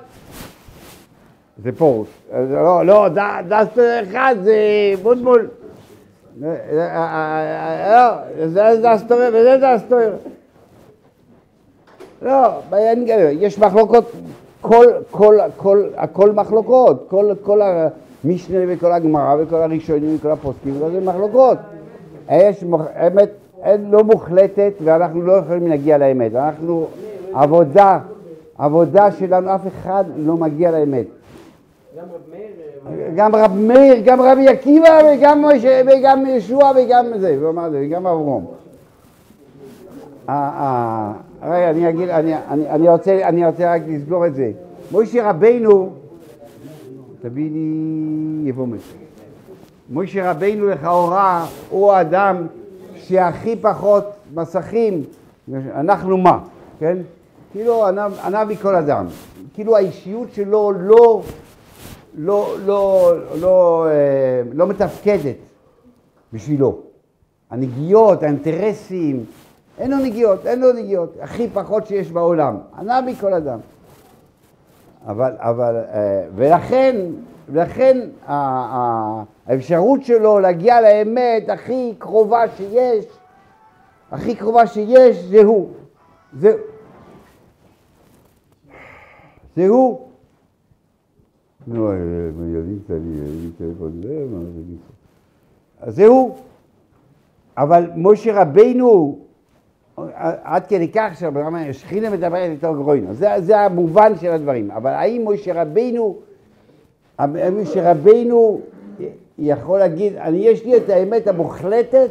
[1.63, 2.07] זה פרוש.
[2.33, 3.07] לא, לא,
[3.47, 4.55] דסטויר אחד זה
[5.03, 5.49] בוטבול.
[6.41, 8.13] לא,
[8.45, 10.13] זה דסטויר וזה דסטויר.
[12.21, 12.49] לא,
[13.31, 14.11] יש מחלוקות,
[14.61, 20.99] כל, כל, כל, הכל מחלוקות, כל, כל המשנה וכל הגמרא וכל הראשונים וכל הפוסקים, זה
[21.01, 21.57] מחלוקות.
[22.31, 22.63] יש
[23.07, 23.29] אמת
[23.79, 26.35] לא מוחלטת ואנחנו לא יכולים להגיע לאמת.
[26.35, 26.87] אנחנו,
[27.33, 27.99] עבודה,
[28.57, 31.05] עבודה שלנו, אף אחד לא מגיע לאמת.
[31.95, 32.51] גם רב מאיר...
[33.15, 35.45] גם רב מאיר, גם רבי עקיבא וגם,
[36.27, 37.37] ישוע וגם זה,
[37.71, 38.45] וגם אברום.
[40.27, 43.19] רגע, אני אגיד, אני, רוצה,
[43.75, 44.51] רק לסגור את זה.
[44.91, 45.93] משה רבינו,
[48.45, 48.77] לי עומד.
[49.89, 52.47] משה רבינו לכאורה הוא האדם
[52.95, 55.03] שהכי פחות מסכים,
[55.53, 56.39] אנחנו מה,
[56.79, 56.97] כן?
[57.51, 57.85] כאילו
[58.23, 59.05] ענה מכל אדם,
[59.53, 61.21] כאילו האישיות שלו לא,
[62.17, 65.35] לא, לא, לא, אה, לא מתפקדת
[66.33, 66.77] בשבילו.
[67.49, 69.25] הנגיעות, האינטרסים,
[69.77, 73.59] אין לו נגיעות, אין לו נגיעות, הכי פחות שיש בעולם, ענה מכל אדם.
[75.07, 76.95] אבל, אבל, אה, ולכן,
[77.49, 77.97] ולכן
[79.47, 83.05] האפשרות שלו להגיע לאמת הכי קרובה שיש,
[84.11, 85.69] הכי קרובה שיש, זה הוא.
[86.39, 86.57] זה,
[89.55, 90.07] זה הוא.
[91.67, 94.61] נו, ילדים קטנים, ילדים טלפון, זה מה זה
[95.81, 96.35] אז זה הוא.
[97.57, 99.19] אבל משה רבינו,
[100.43, 101.13] עד כדי כך
[101.71, 104.71] ששכינה מדברת איתו גרוינו, זה, זה המובן של הדברים.
[104.71, 106.17] אבל האם משה רבינו,
[107.51, 108.61] משה רבינו
[109.39, 112.09] יכול להגיד, אני יש לי את האמת המוחלטת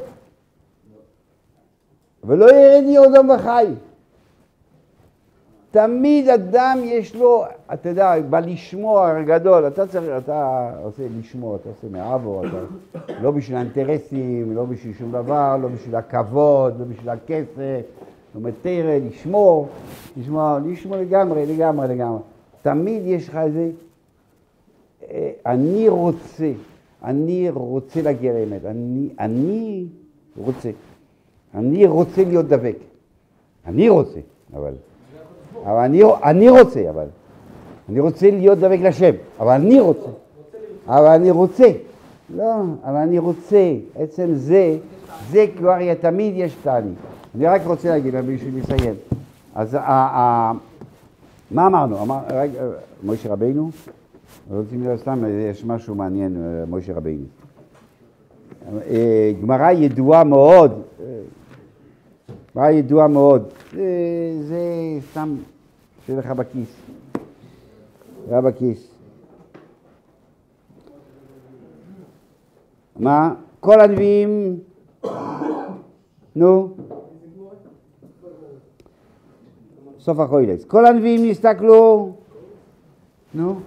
[2.25, 3.67] ולא ירד לי עודו וחי.
[5.77, 11.87] תמיד אדם יש לו, אתה יודע, בלשמוע גדול, אתה צריך, אתה עושה לשמוע, אתה עושה
[11.91, 12.57] מעבו, אתה
[13.23, 17.83] לא בשביל האינטרסים, לא בשביל שום דבר, לא בשביל הכבוד, לא בשביל הכסף,
[18.35, 19.69] לא מתרא, לשמור,
[20.17, 22.21] לשמוע, לשמוע לגמרי, לגמרי, לגמרי.
[22.63, 23.71] תמיד יש לך איזה,
[25.11, 26.53] אה, אני רוצה,
[27.05, 29.87] אני רוצה להגיע לאמת, אני, אני
[30.37, 30.71] רוצה,
[31.55, 32.77] אני רוצה להיות דבק,
[33.67, 34.21] אני רוצה,
[34.55, 34.73] אבל...
[35.65, 37.07] אבל אני, אני רוצה, אבל.
[37.89, 40.11] אני רוצה להיות דבק לשם, אבל אני רוצה.
[40.89, 41.73] אבל אני רוצה.
[42.37, 42.55] לא,
[42.85, 43.75] אבל אני רוצה.
[43.95, 44.77] עצם זה,
[45.31, 46.93] זה כבר תמיד יש תעני.
[47.35, 48.95] אני רק רוצה להגיד, בשביל לסיים.
[49.55, 50.53] אז ה, ה,
[51.51, 52.03] מה אמרנו?
[52.03, 52.61] אמר, רגע,
[53.03, 53.71] מוישה רבינו?
[54.51, 56.37] רוצים לראות סתם, יש משהו מעניין,
[56.69, 57.25] מוישה רבינו.
[58.91, 60.83] אה, גמרא ידועה מאוד,
[62.57, 63.83] גמרא ידועה מאוד, זה,
[64.43, 64.61] זה
[65.11, 65.37] סתם
[66.07, 66.77] שיהיה לך בכיס.
[68.29, 68.91] היה בכיס.
[72.97, 73.35] מה?
[73.61, 74.59] כל הנביאים,
[76.37, 76.75] נו,
[79.99, 80.65] סוף החוילס.
[80.65, 82.13] כל הנביאים נסתכלו,
[83.35, 83.61] נו,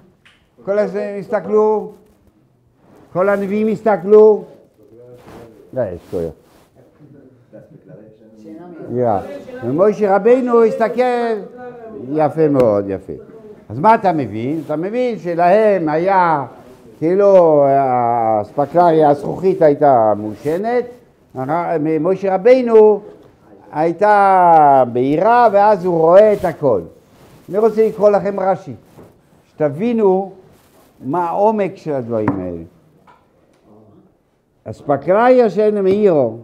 [0.65, 1.91] כל הנביאים נסתכלו,
[3.13, 4.43] כל הנביאים הסתכלו,
[5.73, 6.38] לא, יש כויות.
[9.63, 11.35] ומשה רבינו הסתכל
[12.13, 13.13] יפה מאוד, יפה.
[13.69, 14.61] אז מה אתה מבין?
[14.65, 16.45] אתה מבין שלהם היה,
[16.99, 20.85] כאילו האספקלריה, הזכוכית הייתה מושנת,
[21.99, 23.01] משה רבינו
[23.71, 26.81] הייתה בהירה ואז הוא רואה את הכל.
[27.49, 28.73] אני רוצה לקרוא לכם רש"י,
[29.49, 30.31] שתבינו
[31.05, 32.63] מה העומק של הדברים האלה.
[34.63, 36.37] אספקלריה של מאירו,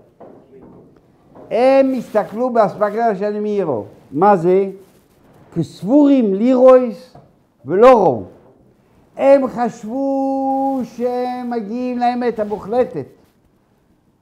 [1.52, 4.70] הם הסתכלו באספקלריה של מאירו, מה זה?
[5.56, 7.18] כסבורים לירויס
[7.66, 8.24] ולא רום.
[9.18, 13.06] הם חשבו שהם מגיעים לאמת המוחלטת,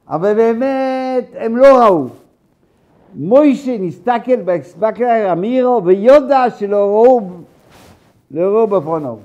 [0.08, 2.06] אבל באמת הם לא ראו.
[3.14, 7.20] מוישה נסתכל באקספקלר אמירו ויודע שלא ראו,
[8.30, 9.18] לא ראו בפרונו.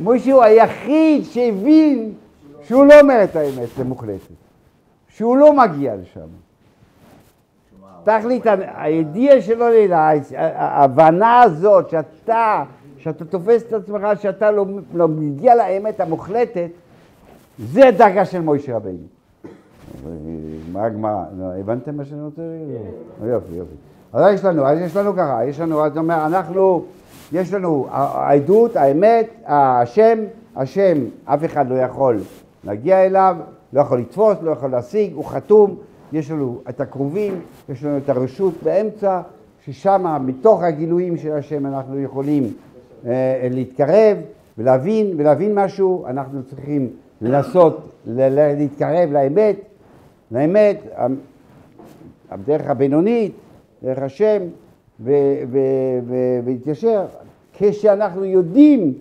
[0.00, 2.12] מוישה הוא היחיד שהבין
[2.62, 4.34] שהוא לא אומר את האמת המוחלטת,
[5.08, 6.28] שהוא לא מגיע לשם.
[8.04, 9.66] תכלית הידיעה שלו
[10.36, 12.64] ההבנה הזאת שאתה,
[12.98, 16.68] שאתה תופס את עצמך שאתה לא, לא מגיע לאמת המוחלטת,
[17.58, 18.98] זה הדרגה של מוישה רבינו.
[20.72, 21.24] מה הגמרא?
[21.38, 22.42] לא, הבנתם מה שאני רוצה?
[23.24, 23.74] יופי, יופי.
[24.12, 26.84] אז יש לנו, אז יש לנו ככה, יש לנו, זאת אומרת, אנחנו,
[27.32, 30.18] יש לנו העדות, האמת, השם,
[30.56, 32.18] השם, אף אחד לא יכול
[32.64, 33.36] להגיע אליו,
[33.72, 35.76] לא יכול לתפוס, לא יכול להשיג, הוא חתום,
[36.12, 39.20] יש לנו את הקרובים, יש לנו את הרשות באמצע,
[39.64, 42.52] ששם מתוך הגילויים של השם אנחנו יכולים
[43.06, 44.16] אה, להתקרב
[44.58, 46.88] ולהבין, ולהבין משהו, אנחנו צריכים
[47.20, 49.56] לנסות להתקרב לאמת,
[50.30, 50.80] לאמת,
[52.30, 53.32] הדרך הבינונית,
[53.82, 54.42] דרך השם,
[56.44, 57.04] ולהתיישר.
[57.58, 58.94] כשאנחנו יודעים,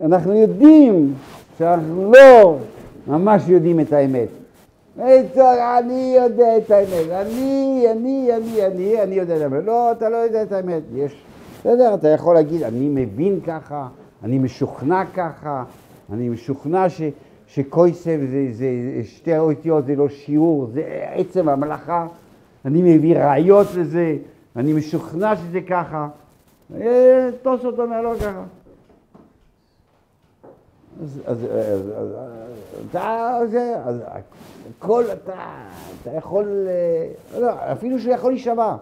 [0.00, 1.14] אנחנו יודעים
[1.58, 2.56] שאנחנו לא
[3.06, 4.28] ממש יודעים את האמת.
[5.78, 9.64] אני יודע את האמת, אני, אני, אני, אני, אני יודע את האמת.
[9.64, 10.82] לא, אתה לא יודע את האמת.
[10.94, 11.22] יש,
[11.60, 13.88] בסדר, אתה יכול להגיד, אני מבין ככה,
[14.24, 15.64] אני משוכנע ככה,
[16.12, 17.02] אני משוכנע ש,
[17.46, 18.66] שקויסב זה, זה
[19.04, 20.82] שתי האותיות, זה לא שיעור, זה
[21.14, 22.06] עצם המלאכה,
[22.64, 24.16] אני מביא ראיות לזה,
[24.56, 26.08] אני משוכנע שזה ככה.
[27.42, 28.42] תוספות אומר לא ככה.
[31.02, 32.08] אז, אז, אז, אז,
[32.90, 33.96] אתה, זה, אז
[34.78, 35.32] הכל אתה,
[36.02, 38.76] אתה יכול, אה, לא, אפילו שהוא יכול להישבע.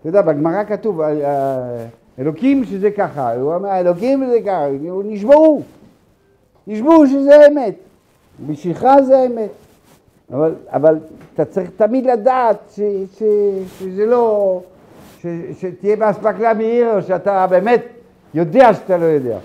[0.00, 1.86] אתה יודע, בגמרא כתוב, אה, אה,
[2.18, 4.66] אלוקים שזה ככה, הוא אומר, אלוקים זה ככה,
[5.04, 5.62] נשבעו,
[6.66, 7.74] נשבעו שזה אמת,
[8.46, 9.50] בשבילך זה אמת.
[10.32, 10.98] אבל, אבל
[11.34, 12.80] אתה צריך תמיד לדעת ש,
[13.18, 13.22] ש,
[13.78, 14.60] שזה לא,
[15.18, 15.26] ש,
[15.60, 17.82] שתהיה באספקלריה מעיר, או שאתה באמת
[18.34, 19.38] יודע שאתה לא יודע.